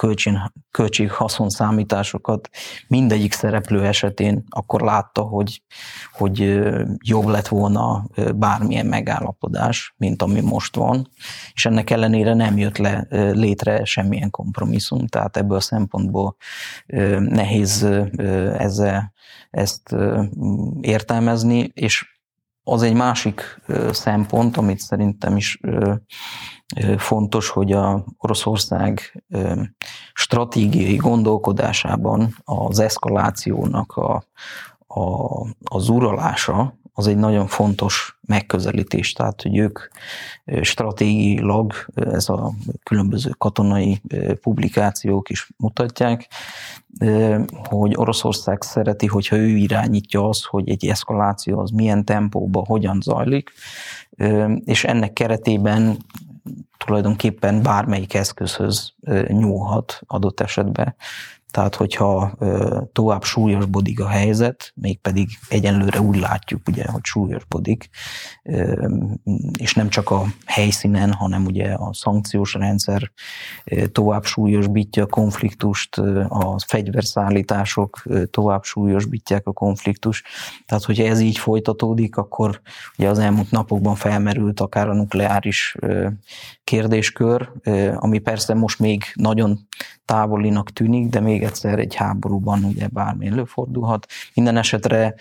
költség-haszon 0.70 1.49
számításokat 1.49 2.49
mindegyik 2.88 3.33
szereplő 3.33 3.85
esetén, 3.85 4.44
akkor 4.49 4.81
látta, 4.81 5.23
hogy, 5.23 5.62
hogy 6.12 6.61
jobb 7.05 7.27
lett 7.27 7.49
volna 7.49 8.07
bármilyen 8.35 8.87
megállapodás, 8.87 9.94
mint 9.96 10.23
ami 10.23 10.40
most 10.40 10.77
van, 10.77 11.09
és 11.53 11.66
ennek 11.66 11.90
ellenére 11.90 12.35
nem 12.35 12.59
jött 12.59 12.77
le 12.77 13.07
létre 13.33 13.85
semmilyen 13.85 14.31
kompromisszum, 14.31 15.07
tehát 15.07 15.37
ebből 15.37 15.57
a 15.57 15.61
szempontból 15.61 16.37
nehéz 17.18 17.83
ezzel 18.59 19.12
ezt 19.51 19.96
értelmezni, 20.81 21.70
és 21.75 22.19
az 22.62 22.83
egy 22.83 22.94
másik 22.94 23.61
szempont, 23.90 24.57
amit 24.57 24.79
szerintem 24.79 25.37
is 25.37 25.61
fontos, 26.96 27.49
hogy 27.49 27.73
a 27.73 28.05
Oroszország 28.18 29.23
stratégiai 30.12 30.96
gondolkodásában 30.96 32.37
az 32.44 32.79
eszkalációnak 32.79 33.92
a, 33.92 34.25
a, 34.87 35.40
az 35.64 35.88
uralása 35.88 36.80
az 36.92 37.07
egy 37.07 37.16
nagyon 37.16 37.46
fontos 37.46 38.18
megközelítés, 38.26 39.12
tehát 39.12 39.42
hogy 39.42 39.57
ők 39.57 39.81
stratégiailag, 40.62 41.72
ez 41.94 42.29
a 42.29 42.53
különböző 42.83 43.31
katonai 43.38 44.00
publikációk 44.42 45.31
is 45.31 45.50
mutatják, 45.57 46.29
hogy 47.64 47.92
Oroszország 47.96 48.62
szereti, 48.62 49.07
hogyha 49.07 49.37
ő 49.37 49.46
irányítja 49.46 50.29
azt, 50.29 50.44
hogy 50.44 50.70
egy 50.70 50.87
eszkaláció 50.87 51.59
az 51.59 51.70
milyen 51.70 52.05
tempóban, 52.05 52.64
hogyan 52.64 53.00
zajlik, 53.00 53.53
és 54.64 54.85
ennek 54.85 55.12
keretében 55.12 55.96
tulajdonképpen 56.85 57.62
bármelyik 57.62 58.14
eszközhöz 58.14 58.92
nyúlhat 59.26 60.00
adott 60.07 60.40
esetben. 60.40 60.94
Tehát, 61.50 61.74
hogyha 61.74 62.38
tovább 62.92 63.22
súlyosbodik 63.22 64.00
a 64.00 64.08
helyzet, 64.08 64.72
mégpedig 64.74 65.28
egyenlőre 65.48 66.00
úgy 66.00 66.18
látjuk, 66.18 66.68
ugye, 66.68 66.84
hogy 66.86 67.04
súlyosbodik, 67.04 67.88
és 69.58 69.74
nem 69.74 69.88
csak 69.88 70.10
a 70.10 70.24
helyszínen, 70.44 71.12
hanem 71.12 71.44
ugye 71.44 71.72
a 71.72 71.94
szankciós 71.94 72.54
rendszer 72.54 73.12
tovább 73.92 74.24
súlyosbítja 74.24 75.02
a 75.02 75.06
konfliktust, 75.06 75.98
a 76.28 76.56
fegyverszállítások 76.66 78.02
tovább 78.30 78.64
súlyosbítják 78.64 79.46
a 79.46 79.52
konfliktust. 79.52 80.26
Tehát, 80.66 80.84
hogyha 80.84 81.04
ez 81.04 81.20
így 81.20 81.38
folytatódik, 81.38 82.16
akkor 82.16 82.60
ugye 82.98 83.08
az 83.08 83.18
elmúlt 83.18 83.50
napokban 83.50 83.94
felmerült 83.94 84.60
akár 84.60 84.88
a 84.88 84.94
nukleáris 84.94 85.76
kérdéskör, 86.64 87.50
ami 87.94 88.18
persze 88.18 88.54
most 88.54 88.78
még 88.78 89.04
nagyon 89.14 89.68
távolinak 90.11 90.70
tűnik, 90.70 91.09
de 91.09 91.20
még 91.20 91.42
egyszer 91.42 91.79
egy 91.79 91.94
háborúban 91.94 92.64
ugye 92.64 92.88
bármi 92.88 93.27
előfordulhat. 93.27 94.07
Minden 94.35 94.57
esetre 94.57 95.14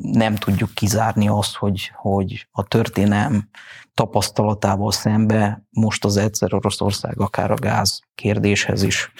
nem 0.00 0.34
tudjuk 0.34 0.74
kizárni 0.74 1.28
azt, 1.28 1.56
hogy, 1.56 1.90
hogy 1.94 2.48
a 2.50 2.62
történelm 2.62 3.48
tapasztalatával 3.94 4.92
szembe 4.92 5.64
most 5.70 6.04
az 6.04 6.16
egyszer 6.16 6.54
Oroszország 6.54 7.20
akár 7.20 7.50
a 7.50 7.54
gáz 7.54 8.00
kérdéshez 8.14 8.82
is 8.82 9.12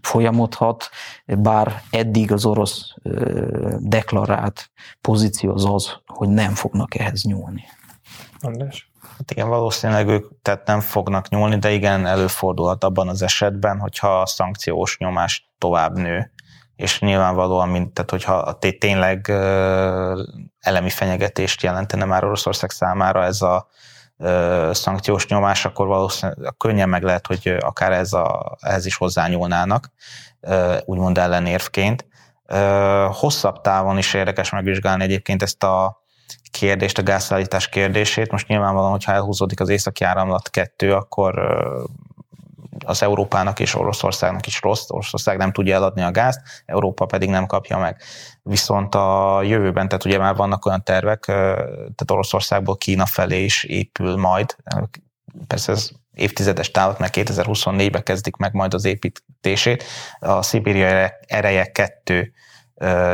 folyamodhat, 0.00 0.88
bár 1.26 1.82
eddig 1.90 2.32
az 2.32 2.44
orosz 2.44 2.94
deklarált 3.78 4.70
pozíció 5.00 5.52
az 5.52 5.64
az, 5.64 6.00
hogy 6.06 6.28
nem 6.28 6.54
fognak 6.54 6.94
ehhez 6.94 7.22
nyúlni. 7.22 7.64
András? 8.40 8.90
Hát 9.18 9.30
igen, 9.30 9.48
valószínűleg 9.48 10.08
ők 10.08 10.42
tehát 10.42 10.66
nem 10.66 10.80
fognak 10.80 11.28
nyúlni, 11.28 11.58
de 11.58 11.70
igen, 11.70 12.06
előfordulhat 12.06 12.84
abban 12.84 13.08
az 13.08 13.22
esetben, 13.22 13.78
hogyha 13.78 14.20
a 14.20 14.26
szankciós 14.26 14.98
nyomás 14.98 15.52
tovább 15.58 15.96
nő, 15.96 16.32
és 16.76 17.00
nyilvánvalóan, 17.00 17.68
mint, 17.68 17.94
tehát 17.94 18.10
hogyha 18.10 18.58
tényleg 18.78 19.28
elemi 20.60 20.90
fenyegetést 20.90 21.62
jelentene 21.62 22.04
már 22.04 22.24
Oroszország 22.24 22.70
számára 22.70 23.24
ez 23.24 23.42
a 23.42 23.68
szankciós 24.70 25.26
nyomás, 25.26 25.64
akkor 25.64 25.86
valószínűleg 25.86 26.54
könnyen 26.56 26.88
meg 26.88 27.02
lehet, 27.02 27.26
hogy 27.26 27.56
akár 27.60 27.92
ez 27.92 28.12
a, 28.12 28.56
ehhez 28.60 28.86
is 28.86 28.96
hozzányúlnának, 28.96 29.90
úgymond 30.84 31.18
ellenérvként. 31.18 32.06
Hosszabb 33.10 33.60
távon 33.60 33.98
is 33.98 34.14
érdekes 34.14 34.50
megvizsgálni 34.50 35.02
egyébként 35.02 35.42
ezt 35.42 35.62
a 35.62 36.04
kérdést, 36.50 36.98
a 36.98 37.02
gázszállítás 37.02 37.68
kérdését. 37.68 38.30
Most 38.30 38.48
nyilvánvalóan, 38.48 38.90
hogyha 38.90 39.12
elhúzódik 39.12 39.60
az 39.60 39.68
északi 39.68 40.04
áramlat 40.04 40.50
kettő, 40.50 40.94
akkor 40.94 41.38
az 42.84 43.02
Európának 43.02 43.60
és 43.60 43.74
Oroszországnak 43.74 44.46
is 44.46 44.62
rossz. 44.62 44.84
Oroszország 44.88 45.36
nem 45.36 45.52
tudja 45.52 45.74
eladni 45.74 46.02
a 46.02 46.10
gázt, 46.10 46.40
Európa 46.64 47.06
pedig 47.06 47.28
nem 47.28 47.46
kapja 47.46 47.78
meg. 47.78 48.02
Viszont 48.42 48.94
a 48.94 49.40
jövőben, 49.42 49.88
tehát 49.88 50.04
ugye 50.04 50.18
már 50.18 50.36
vannak 50.36 50.66
olyan 50.66 50.84
tervek, 50.84 51.24
tehát 51.24 52.10
Oroszországból 52.10 52.76
Kína 52.76 53.06
felé 53.06 53.44
is 53.44 53.64
épül 53.64 54.16
majd. 54.16 54.56
Persze 55.46 55.72
ez 55.72 55.90
évtizedes 56.14 56.70
távot, 56.70 56.98
mert 56.98 57.14
2024-ben 57.16 58.02
kezdik 58.02 58.36
meg 58.36 58.52
majd 58.52 58.74
az 58.74 58.84
építését. 58.84 59.84
A 60.18 60.42
Szibéria 60.42 61.10
ereje 61.26 61.72
2 61.72 62.32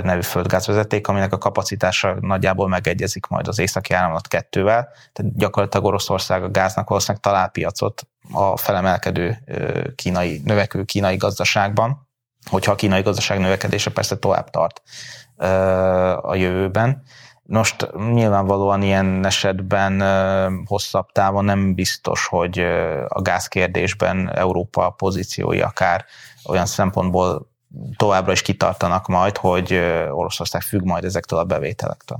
nevű 0.03 0.21
földgázvezeték, 0.21 1.07
aminek 1.07 1.33
a 1.33 1.39
kapacitása 1.39 2.17
nagyjából 2.21 2.69
megegyezik 2.69 3.27
majd 3.27 3.49
az 3.49 3.59
északi 3.59 3.95
áramlat 3.95 4.29
kettővel, 4.29 4.89
tehát 5.13 5.37
gyakorlatilag 5.37 5.87
Oroszország 5.87 6.43
a 6.43 6.51
gáznak 6.51 6.89
valószínűleg 6.89 7.23
talál 7.23 7.49
piacot 7.49 8.07
a 8.33 8.57
felemelkedő 8.57 9.39
kínai, 9.95 10.41
növekvő 10.45 10.85
kínai 10.85 11.17
gazdaságban, 11.17 12.09
hogyha 12.51 12.73
a 12.73 12.75
kínai 12.75 13.03
gazdaság 13.03 13.39
növekedése 13.39 13.91
persze 13.91 14.19
tovább 14.19 14.51
tart 14.51 14.83
a 16.23 16.35
jövőben. 16.35 17.03
Most 17.43 17.91
nyilvánvalóan 18.13 18.83
ilyen 18.83 19.27
esetben 19.27 20.03
hosszabb 20.67 21.13
távon 21.13 21.45
nem 21.45 21.75
biztos, 21.75 22.27
hogy 22.27 22.59
a 23.09 23.23
gázkérdésben 23.23 24.35
Európa 24.35 24.91
pozíciói 24.91 25.61
akár 25.61 26.05
olyan 26.45 26.67
szempontból 26.67 27.52
továbbra 27.97 28.33
is 28.33 28.43
kitartanak 28.43 29.07
majd, 29.07 29.37
hogy 29.37 29.73
Oroszország 30.11 30.63
függ 30.63 30.85
majd 30.85 31.05
ezektől 31.05 31.39
a 31.39 31.45
bevételektől. 31.45 32.19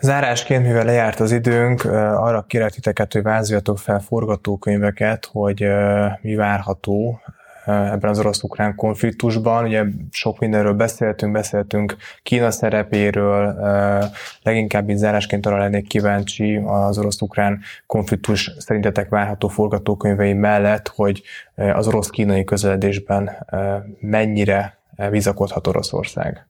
Zárásként, 0.00 0.66
mivel 0.66 0.84
lejárt 0.84 1.20
az 1.20 1.32
időnk, 1.32 1.84
arra 1.84 2.42
kérek 2.42 2.70
titeket, 2.70 3.12
hogy 3.12 3.22
vázoljatok 3.22 3.78
fel 3.78 4.00
forgatókönyveket, 4.00 5.28
hogy 5.32 5.66
mi 6.20 6.34
várható 6.34 7.20
ebben 7.66 8.10
az 8.10 8.18
orosz-ukrán 8.18 8.74
konfliktusban. 8.74 9.64
Ugye 9.64 9.84
sok 10.10 10.38
mindenről 10.38 10.72
beszéltünk, 10.72 11.32
beszéltünk 11.32 11.96
Kína 12.22 12.50
szerepéről, 12.50 13.56
leginkább 14.42 14.90
így 14.90 14.96
zárásként 14.96 15.46
arra 15.46 15.58
lennék 15.58 15.86
kíváncsi 15.86 16.56
az 16.56 16.98
orosz-ukrán 16.98 17.60
konfliktus 17.86 18.54
szerintetek 18.58 19.08
várható 19.08 19.48
forgatókönyvei 19.48 20.32
mellett, 20.32 20.88
hogy 20.88 21.22
az 21.54 21.86
orosz-kínai 21.86 22.44
közeledésben 22.44 23.46
mennyire 24.00 24.78
bizakodhat 25.10 25.66
Oroszország. 25.66 26.46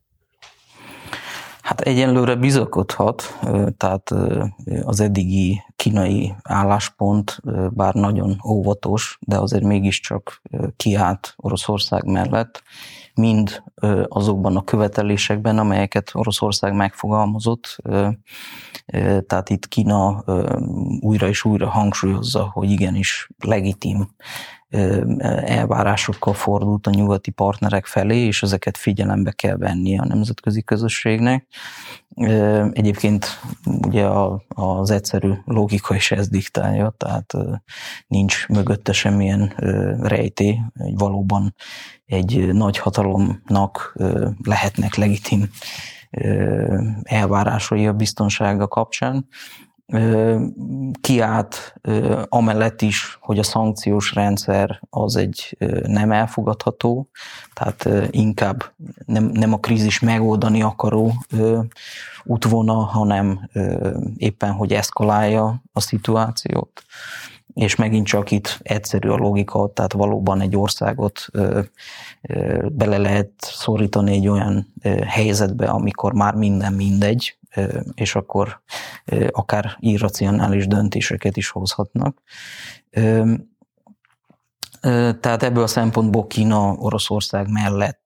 Hát 1.73 1.81
egyenlőre 1.81 2.35
bizakodhat, 2.35 3.39
tehát 3.77 4.15
az 4.83 5.01
eddigi 5.01 5.63
kínai 5.77 6.35
álláspont, 6.43 7.41
bár 7.71 7.95
nagyon 7.95 8.41
óvatos, 8.47 9.19
de 9.21 9.39
azért 9.39 9.63
mégiscsak 9.63 10.43
kiállt 10.77 11.35
Oroszország 11.37 12.05
mellett, 12.05 12.63
mind 13.15 13.63
azokban 14.09 14.57
a 14.57 14.65
követelésekben, 14.65 15.59
amelyeket 15.59 16.11
Oroszország 16.13 16.75
megfogalmazott. 16.75 17.77
Tehát 19.27 19.51
itt 19.51 19.69
Kína 19.69 20.25
újra 21.01 21.29
és 21.29 21.45
újra 21.45 21.69
hangsúlyozza, 21.69 22.51
hogy 22.53 22.71
igenis 22.71 23.31
legitim 23.45 24.09
elvárásokkal 25.43 26.35
fordult 26.35 26.87
a 26.87 26.91
nyugati 26.91 27.31
partnerek 27.31 27.87
felé, 27.87 28.19
és 28.19 28.43
ezeket 28.43 28.77
figyelembe 28.77 29.31
kell 29.31 29.57
venni 29.57 29.99
a 29.99 30.05
nemzetközi 30.05 30.63
közösségnek. 30.63 31.47
Egyébként 32.73 33.41
ugye 33.65 34.09
az 34.49 34.91
egyszerű 34.91 35.33
logika 35.45 35.95
is 35.95 36.11
ez 36.11 36.29
diktálja, 36.29 36.95
tehát 36.97 37.33
nincs 38.07 38.49
mögötte 38.49 38.93
semmilyen 38.93 39.53
rejté, 40.01 40.61
hogy 40.79 40.95
valóban 40.97 41.55
egy 42.07 42.53
nagy 42.53 42.79
hatalomnak 42.79 43.99
lehetnek 44.43 44.95
legitim 44.95 45.49
elvárásai 47.03 47.87
a 47.87 47.93
biztonsága 47.93 48.69
kapcsán 48.69 49.29
kiállt 51.01 51.75
amellett 52.29 52.83
is, 52.83 53.19
hogy 53.21 53.39
a 53.39 53.43
szankciós 53.43 54.15
rendszer 54.15 54.81
az 54.91 55.17
egy 55.17 55.57
nem 55.87 56.13
elfogadható, 56.13 57.09
tehát 57.55 57.89
inkább 58.11 58.65
nem, 59.07 59.25
nem 59.25 59.53
a 59.53 59.59
krízis 59.59 60.01
megoldani 60.01 60.63
akaró 60.63 61.13
útvona, 62.25 62.75
hanem 62.75 63.49
éppen, 64.17 64.53
hogy 64.53 64.73
eszkalálja 64.73 65.63
a 65.73 65.81
szituációt. 65.81 66.85
És 67.55 67.77
megint 67.77 68.07
csak 68.07 68.31
itt 68.31 68.59
egyszerű 68.63 69.09
a 69.09 69.17
logika, 69.17 69.73
tehát 69.73 69.93
valóban 69.93 70.41
egy 70.41 70.57
országot 70.57 71.27
bele 72.69 72.99
lehet 72.99 73.33
szorítani 73.39 74.13
egy 74.13 74.29
olyan 74.29 74.73
helyzetbe, 75.07 75.67
amikor 75.67 76.13
már 76.13 76.35
minden 76.35 76.73
mindegy, 76.73 77.37
és 77.95 78.15
akkor 78.15 78.63
akár 79.31 79.77
irracionális 79.79 80.67
döntéseket 80.67 81.37
is 81.37 81.49
hozhatnak. 81.49 82.23
Tehát 85.21 85.43
ebből 85.43 85.63
a 85.63 85.67
szempontból 85.67 86.27
Kína 86.27 86.73
Oroszország 86.73 87.51
mellett 87.51 88.01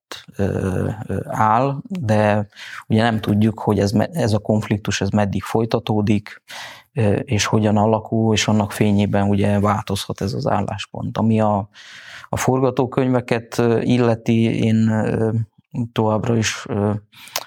áll, 1.24 1.76
de 1.88 2.48
ugye 2.88 3.02
nem 3.02 3.20
tudjuk, 3.20 3.60
hogy 3.60 3.78
ez, 3.78 3.92
ez 4.12 4.32
a 4.32 4.38
konfliktus 4.38 5.00
ez 5.00 5.08
meddig 5.08 5.42
folytatódik, 5.42 6.42
és 7.22 7.44
hogyan 7.44 7.76
alakul, 7.76 8.34
és 8.34 8.48
annak 8.48 8.72
fényében 8.72 9.28
ugye 9.28 9.60
változhat 9.60 10.20
ez 10.20 10.32
az 10.32 10.46
álláspont. 10.46 11.18
Ami 11.18 11.40
a, 11.40 11.68
a 12.28 12.36
forgatókönyveket 12.36 13.62
illeti, 13.80 14.64
én 14.64 14.90
továbbra 15.92 16.36
is, 16.36 16.66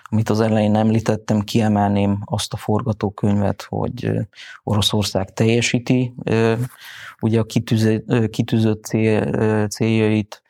amit 0.04 0.30
az 0.30 0.40
elején 0.40 0.76
említettem, 0.76 1.42
kiemelném 1.42 2.22
azt 2.26 2.54
a 2.54 2.58
forgatókönyvet, 2.58 3.66
hogy 3.70 4.12
Oroszország 4.64 5.34
teljesíti 5.34 6.14
ugye 7.22 7.40
a 7.40 7.46
kitűzött 8.30 8.84
cél, 8.84 9.68
céljait, 9.68 10.42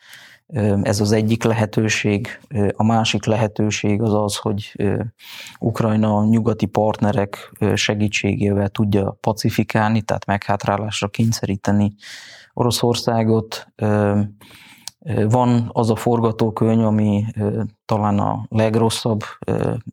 ez 0.82 1.00
az 1.00 1.12
egyik 1.12 1.44
lehetőség. 1.44 2.40
A 2.72 2.84
másik 2.84 3.26
lehetőség 3.26 4.02
az 4.02 4.14
az, 4.14 4.36
hogy 4.36 4.76
Ukrajna 5.60 6.26
nyugati 6.26 6.66
partnerek 6.66 7.52
segítségével 7.74 8.70
tudja 8.70 9.18
pacifikálni, 9.22 10.02
tehát 10.02 10.26
meghátrálásra 10.26 11.08
kényszeríteni 11.08 11.94
Oroszországot. 12.54 13.68
Van 15.30 15.70
az 15.74 15.90
a 15.90 15.96
forgatókönyv, 15.96 16.86
ami 16.86 17.26
talán 17.86 18.20
a 18.20 18.46
legrosszabb 18.50 19.22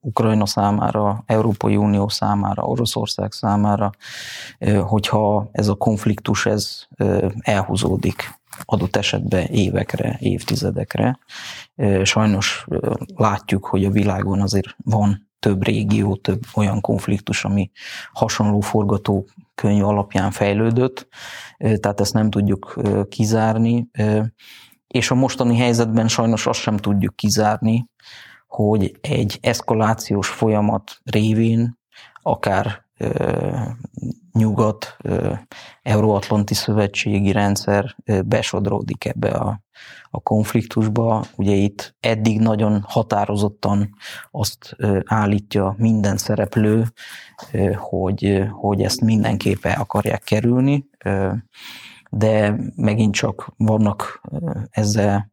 Ukrajna 0.01 0.47
számára, 0.47 1.23
Európai 1.27 1.77
Unió 1.77 2.09
számára, 2.09 2.63
Oroszország 2.63 3.33
számára, 3.33 3.91
hogyha 4.87 5.49
ez 5.53 5.69
a 5.69 5.75
konfliktus 5.75 6.47
ez 6.47 6.83
elhúzódik 7.41 8.41
adott 8.65 8.97
esetben 8.97 9.47
évekre, 9.47 10.17
évtizedekre. 10.21 11.19
Sajnos 12.03 12.67
látjuk, 13.15 13.67
hogy 13.67 13.85
a 13.85 13.91
világon 13.91 14.41
azért 14.41 14.77
van 14.85 15.29
több 15.39 15.65
régió, 15.65 16.17
több 16.17 16.43
olyan 16.55 16.81
konfliktus, 16.81 17.45
ami 17.45 17.71
hasonló 18.13 18.61
forgatókönyv 18.61 19.85
alapján 19.85 20.31
fejlődött, 20.31 21.09
tehát 21.59 22.01
ezt 22.01 22.15
nem 22.15 22.31
tudjuk 22.31 22.81
kizárni 23.09 23.91
és 24.87 25.11
a 25.11 25.15
mostani 25.15 25.57
helyzetben 25.57 26.09
sajnos 26.09 26.47
azt 26.47 26.61
sem 26.61 26.77
tudjuk 26.77 27.17
kizárni, 27.17 27.87
hogy 28.47 28.99
egy 29.01 29.39
eszkalációs 29.41 30.29
folyamat 30.29 31.01
révén 31.05 31.79
akár 32.23 32.85
ö, 32.99 33.57
nyugat, 34.33 34.97
ö, 35.03 35.33
euróatlanti 35.83 36.55
szövetségi 36.55 37.33
rendszer 37.33 37.97
ö, 38.05 38.23
besodródik 38.23 39.05
ebbe 39.05 39.31
a, 39.31 39.61
a 40.11 40.21
konfliktusba. 40.21 41.25
Ugye 41.37 41.55
itt 41.55 41.95
eddig 42.01 42.41
nagyon 42.41 42.85
határozottan 42.87 43.91
azt 44.31 44.75
ö, 44.77 45.01
állítja 45.05 45.75
minden 45.79 46.17
szereplő, 46.17 46.85
ö, 47.53 47.73
hogy, 47.73 48.43
hogy 48.51 48.83
ezt 48.83 49.01
mindenképp 49.01 49.65
el 49.65 49.81
akarják 49.81 50.23
kerülni. 50.23 50.87
Ö, 51.05 51.33
de 52.17 52.57
megint 52.77 53.15
csak 53.15 53.53
vannak 53.57 54.21
ezzel, 54.71 55.31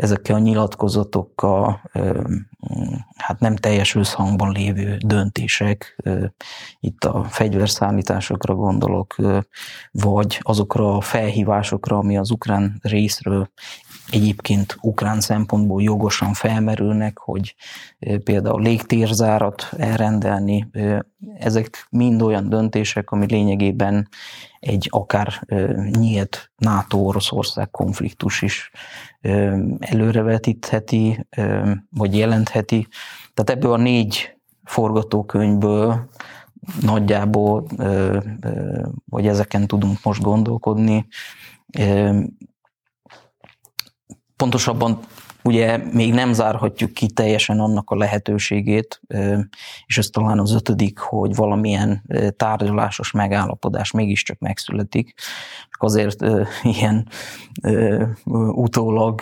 ezekkel 0.00 0.34
a 0.34 0.38
nyilatkozatokkal 0.38 1.82
hát 3.16 3.40
nem 3.40 3.56
teljes 3.56 3.94
összhangban 3.94 4.52
lévő 4.52 4.96
döntések, 4.96 6.02
itt 6.80 7.04
a 7.04 7.24
fegyverszállításokra 7.24 8.54
gondolok, 8.54 9.16
vagy 9.90 10.38
azokra 10.42 10.96
a 10.96 11.00
felhívásokra, 11.00 11.98
ami 11.98 12.16
az 12.16 12.30
ukrán 12.30 12.78
részről 12.82 13.50
egyébként 14.10 14.76
ukrán 14.80 15.20
szempontból 15.20 15.82
jogosan 15.82 16.32
felmerülnek, 16.32 17.18
hogy 17.18 17.54
például 18.24 18.62
légtérzárat 18.62 19.68
elrendelni. 19.76 20.70
Ezek 21.38 21.86
mind 21.90 22.22
olyan 22.22 22.48
döntések, 22.48 23.10
ami 23.10 23.26
lényegében 23.26 24.08
egy 24.60 24.88
akár 24.90 25.46
nyílt 25.90 26.50
NATO-Oroszország 26.56 27.70
konfliktus 27.70 28.42
is 28.42 28.70
előrevetítheti, 29.78 31.26
vagy 31.90 32.16
jelentheti. 32.16 32.86
Tehát 33.34 33.50
ebből 33.62 33.72
a 33.72 33.76
négy 33.76 34.36
forgatókönyvből 34.64 36.08
nagyjából, 36.80 37.66
vagy 39.04 39.26
ezeken 39.26 39.66
tudunk 39.66 39.98
most 40.02 40.22
gondolkodni. 40.22 41.06
Pontosabban 44.38 44.98
ugye 45.42 45.76
még 45.92 46.12
nem 46.12 46.32
zárhatjuk 46.32 46.92
ki 46.92 47.06
teljesen 47.06 47.60
annak 47.60 47.90
a 47.90 47.96
lehetőségét, 47.96 49.00
és 49.86 49.98
ez 49.98 50.06
talán 50.06 50.38
az 50.38 50.54
ötödik, 50.54 50.98
hogy 50.98 51.34
valamilyen 51.34 52.04
tárgyalásos 52.36 53.10
megállapodás 53.10 53.90
mégiscsak 53.90 54.38
megszületik. 54.38 55.14
Azért 55.78 56.24
ilyen 56.62 57.08
utólag 58.52 59.20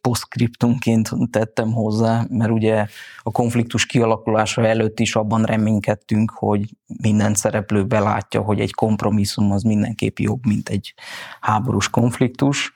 poszkriptumként 0.00 1.10
tettem 1.30 1.72
hozzá, 1.72 2.26
mert 2.28 2.50
ugye 2.50 2.86
a 3.22 3.30
konfliktus 3.30 3.86
kialakulása 3.86 4.66
előtt 4.66 5.00
is 5.00 5.16
abban 5.16 5.42
reménykedtünk, 5.42 6.30
hogy 6.30 6.76
minden 7.02 7.34
szereplő 7.34 7.84
belátja, 7.84 8.40
hogy 8.40 8.60
egy 8.60 8.74
kompromisszum 8.74 9.52
az 9.52 9.62
mindenképp 9.62 10.18
jobb, 10.18 10.46
mint 10.46 10.68
egy 10.68 10.94
háborús 11.40 11.88
konfliktus. 11.88 12.72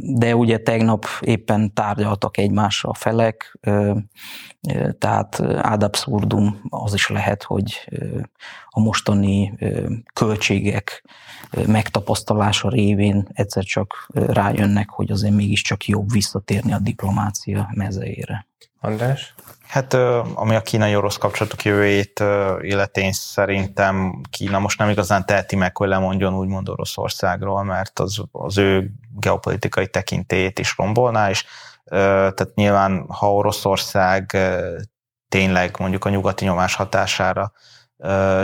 De 0.00 0.36
ugye 0.36 0.58
tegnap 0.58 1.06
éppen 1.20 1.74
tárgyaltak 1.74 2.36
egymással 2.36 2.90
a 2.90 2.94
felek, 2.94 3.58
tehát 4.98 5.40
ad 5.62 5.82
absurdum 5.82 6.60
az 6.68 6.94
is 6.94 7.08
lehet, 7.08 7.42
hogy 7.42 7.88
a 8.68 8.80
mostani 8.80 9.58
költségek 10.12 11.04
megtapasztalása 11.66 12.68
révén 12.68 13.28
egyszer 13.32 13.64
csak 13.64 14.08
rájönnek, 14.12 14.88
hogy 14.88 15.10
azért 15.10 15.34
mégiscsak 15.34 15.86
jobb 15.86 16.12
visszatérni 16.12 16.72
a 16.72 16.78
diplomácia 16.78 17.70
mezeire. 17.74 18.46
András? 18.80 19.34
Hát 19.66 19.94
ami 20.34 20.54
a 20.54 20.60
kínai-orosz 20.60 21.16
kapcsolatok 21.16 21.64
jövőjét 21.64 22.24
illetén 22.60 23.12
szerintem 23.12 24.20
Kína 24.30 24.58
most 24.58 24.78
nem 24.78 24.88
igazán 24.88 25.26
teheti 25.26 25.56
meg, 25.56 25.76
hogy 25.76 25.88
lemondjon 25.88 26.34
úgymond 26.34 26.68
Oroszországról, 26.68 27.62
mert 27.62 27.98
az, 27.98 28.22
az 28.32 28.58
ő 28.58 28.90
geopolitikai 29.16 29.88
tekintélyét 29.88 30.58
is 30.58 30.74
rombolná, 30.76 31.30
és 31.30 31.44
tehát 31.84 32.54
nyilván, 32.54 33.04
ha 33.08 33.34
Oroszország 33.34 34.36
tényleg 35.28 35.76
mondjuk 35.78 36.04
a 36.04 36.08
nyugati 36.08 36.44
nyomás 36.44 36.74
hatására 36.74 37.52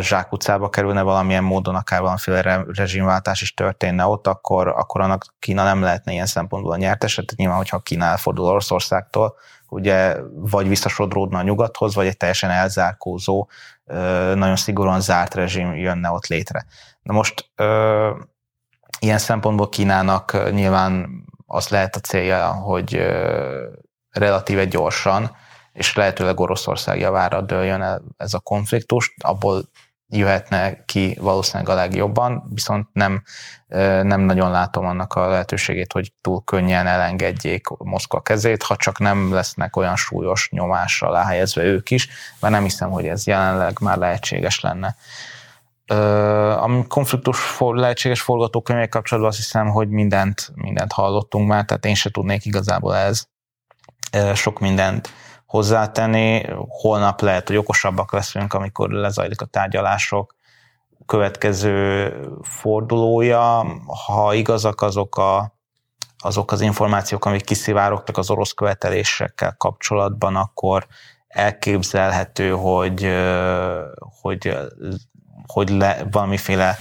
zsákutcába 0.00 0.68
kerülne 0.68 1.02
valamilyen 1.02 1.44
módon, 1.44 1.74
akár 1.74 2.00
valamiféle 2.00 2.64
rezsimváltás 2.72 3.42
is 3.42 3.54
történne 3.54 4.04
ott, 4.06 4.26
akkor, 4.26 4.68
akkor 4.68 5.00
annak 5.00 5.34
Kína 5.38 5.64
nem 5.64 5.82
lehetne 5.82 6.12
ilyen 6.12 6.26
szempontból 6.26 6.72
a 6.72 6.76
nyertes. 6.76 7.14
Tehát 7.14 7.34
nyilván, 7.36 7.56
hogyha 7.56 7.78
Kína 7.78 8.04
elfordul 8.04 8.44
Oroszországtól, 8.44 9.36
ugye 9.74 10.16
vagy 10.32 10.68
visszasodródna 10.68 11.38
a 11.38 11.42
nyugathoz, 11.42 11.94
vagy 11.94 12.06
egy 12.06 12.16
teljesen 12.16 12.50
elzárkózó, 12.50 13.48
nagyon 14.34 14.56
szigorúan 14.56 15.00
zárt 15.00 15.34
rezsim 15.34 15.74
jönne 15.74 16.10
ott 16.10 16.26
létre. 16.26 16.66
Na 17.02 17.12
most 17.12 17.50
ilyen 19.00 19.18
szempontból 19.18 19.68
Kínának 19.68 20.50
nyilván 20.52 21.24
az 21.46 21.68
lehet 21.68 21.96
a 21.96 22.00
célja, 22.00 22.52
hogy 22.52 23.06
relatíve 24.10 24.64
gyorsan, 24.64 25.36
és 25.72 25.94
lehetőleg 25.94 26.40
Oroszország 26.40 26.98
javára 26.98 27.40
dőljön 27.40 28.02
ez 28.16 28.34
a 28.34 28.38
konfliktus, 28.38 29.14
abból 29.18 29.62
jöhetne 30.16 30.84
ki 30.84 31.18
valószínűleg 31.20 31.68
a 31.68 31.74
legjobban, 31.74 32.44
viszont 32.48 32.88
nem, 32.92 33.22
nem 34.02 34.20
nagyon 34.20 34.50
látom 34.50 34.86
annak 34.86 35.14
a 35.14 35.28
lehetőségét, 35.28 35.92
hogy 35.92 36.12
túl 36.20 36.42
könnyen 36.44 36.86
elengedjék 36.86 37.66
Moszkva 37.68 38.20
kezét, 38.20 38.62
ha 38.62 38.76
csak 38.76 38.98
nem 38.98 39.32
lesznek 39.32 39.76
olyan 39.76 39.96
súlyos 39.96 40.48
nyomásra 40.50 41.12
ráhelyezve 41.12 41.62
ők 41.62 41.90
is, 41.90 42.08
mert 42.40 42.54
nem 42.54 42.62
hiszem, 42.62 42.90
hogy 42.90 43.06
ez 43.06 43.26
jelenleg 43.26 43.78
már 43.80 43.98
lehetséges 43.98 44.60
lenne. 44.60 44.96
A 46.56 46.86
konfliktus 46.86 47.38
lehetséges 47.58 48.20
forgatókönyvek 48.20 48.88
kapcsolatban 48.88 49.32
azt 49.32 49.40
hiszem, 49.40 49.68
hogy 49.68 49.88
mindent, 49.88 50.52
mindent 50.54 50.92
hallottunk 50.92 51.48
már, 51.48 51.64
tehát 51.64 51.84
én 51.84 51.94
se 51.94 52.10
tudnék 52.10 52.44
igazából 52.44 52.96
ez 52.96 53.26
sok 54.34 54.60
mindent 54.60 55.12
hozzátenni. 55.54 56.42
Holnap 56.68 57.20
lehet, 57.20 57.48
hogy 57.48 57.56
okosabbak 57.56 58.12
leszünk, 58.12 58.52
amikor 58.52 58.90
lezajlik 58.90 59.40
a 59.40 59.44
tárgyalások 59.46 60.34
következő 61.06 62.12
fordulója. 62.42 63.66
Ha 64.06 64.34
igazak 64.34 64.82
azok 64.82 65.16
a 65.16 65.52
azok 66.18 66.52
az 66.52 66.60
információk, 66.60 67.24
amik 67.24 67.44
kiszivárogtak 67.44 68.18
az 68.18 68.30
orosz 68.30 68.52
követelésekkel 68.52 69.54
kapcsolatban, 69.58 70.36
akkor 70.36 70.86
elképzelhető, 71.28 72.50
hogy, 72.50 73.08
hogy 74.20 74.56
hogy 75.46 75.68
le, 75.68 76.02
valamiféle 76.10 76.76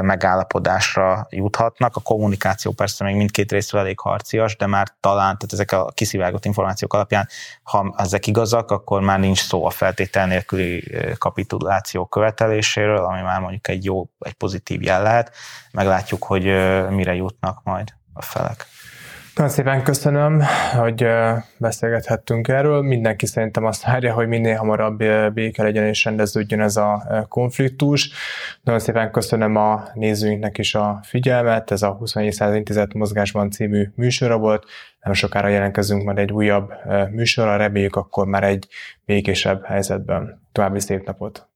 megállapodásra 0.00 1.26
juthatnak. 1.30 1.96
A 1.96 2.00
kommunikáció 2.00 2.72
persze 2.72 3.04
még 3.04 3.16
mindkét 3.16 3.52
részről 3.52 3.80
elég 3.80 3.98
harcias, 3.98 4.56
de 4.56 4.66
már 4.66 4.88
talán, 5.00 5.38
tehát 5.38 5.52
ezek 5.52 5.72
a 5.72 5.90
kiszivágott 5.94 6.44
információk 6.44 6.94
alapján, 6.94 7.28
ha 7.62 7.94
ezek 7.96 8.26
igazak, 8.26 8.70
akkor 8.70 9.00
már 9.00 9.18
nincs 9.18 9.42
szó 9.42 9.66
a 9.66 9.70
feltétel 9.70 10.26
nélküli 10.26 10.90
kapituláció 11.18 12.06
követeléséről, 12.06 13.04
ami 13.04 13.20
már 13.20 13.40
mondjuk 13.40 13.68
egy 13.68 13.84
jó, 13.84 14.08
egy 14.18 14.32
pozitív 14.32 14.82
jel 14.82 15.02
lehet. 15.02 15.32
Meglátjuk, 15.70 16.24
hogy 16.24 16.44
mire 16.90 17.14
jutnak 17.14 17.60
majd 17.64 17.88
a 18.12 18.22
felek. 18.22 18.66
Nagyon 19.34 19.52
szépen 19.52 19.82
köszönöm, 19.82 20.42
hogy 20.78 21.06
beszélgethettünk 21.56 22.48
erről. 22.48 22.82
Mindenki 22.82 23.26
szerintem 23.26 23.64
azt 23.64 23.84
várja, 23.84 24.14
hogy 24.14 24.28
minél 24.28 24.56
hamarabb 24.56 25.02
béke 25.32 25.62
legyen 25.62 25.84
és 25.84 26.04
rendeződjön 26.04 26.60
ez 26.60 26.76
a 26.76 27.24
konfliktus. 27.28 28.10
Nagyon 28.62 28.80
szépen 28.80 29.10
köszönöm 29.10 29.56
a 29.56 29.82
nézőinknek 29.94 30.58
is 30.58 30.74
a 30.74 31.00
figyelmet. 31.02 31.70
Ez 31.70 31.82
a 31.82 31.90
24 31.90 32.56
Intézet 32.56 32.94
Mozgásban 32.94 33.50
című 33.50 33.90
műsora 33.94 34.38
volt. 34.38 34.64
Nem 35.02 35.12
sokára 35.12 35.48
jelentkezünk 35.48 36.04
majd 36.04 36.18
egy 36.18 36.32
újabb 36.32 36.72
műsorra, 37.10 37.56
reméljük 37.56 37.96
akkor 37.96 38.26
már 38.26 38.44
egy 38.44 38.68
békésebb 39.04 39.64
helyzetben. 39.64 40.42
További 40.52 40.80
szép 40.80 41.06
napot! 41.06 41.51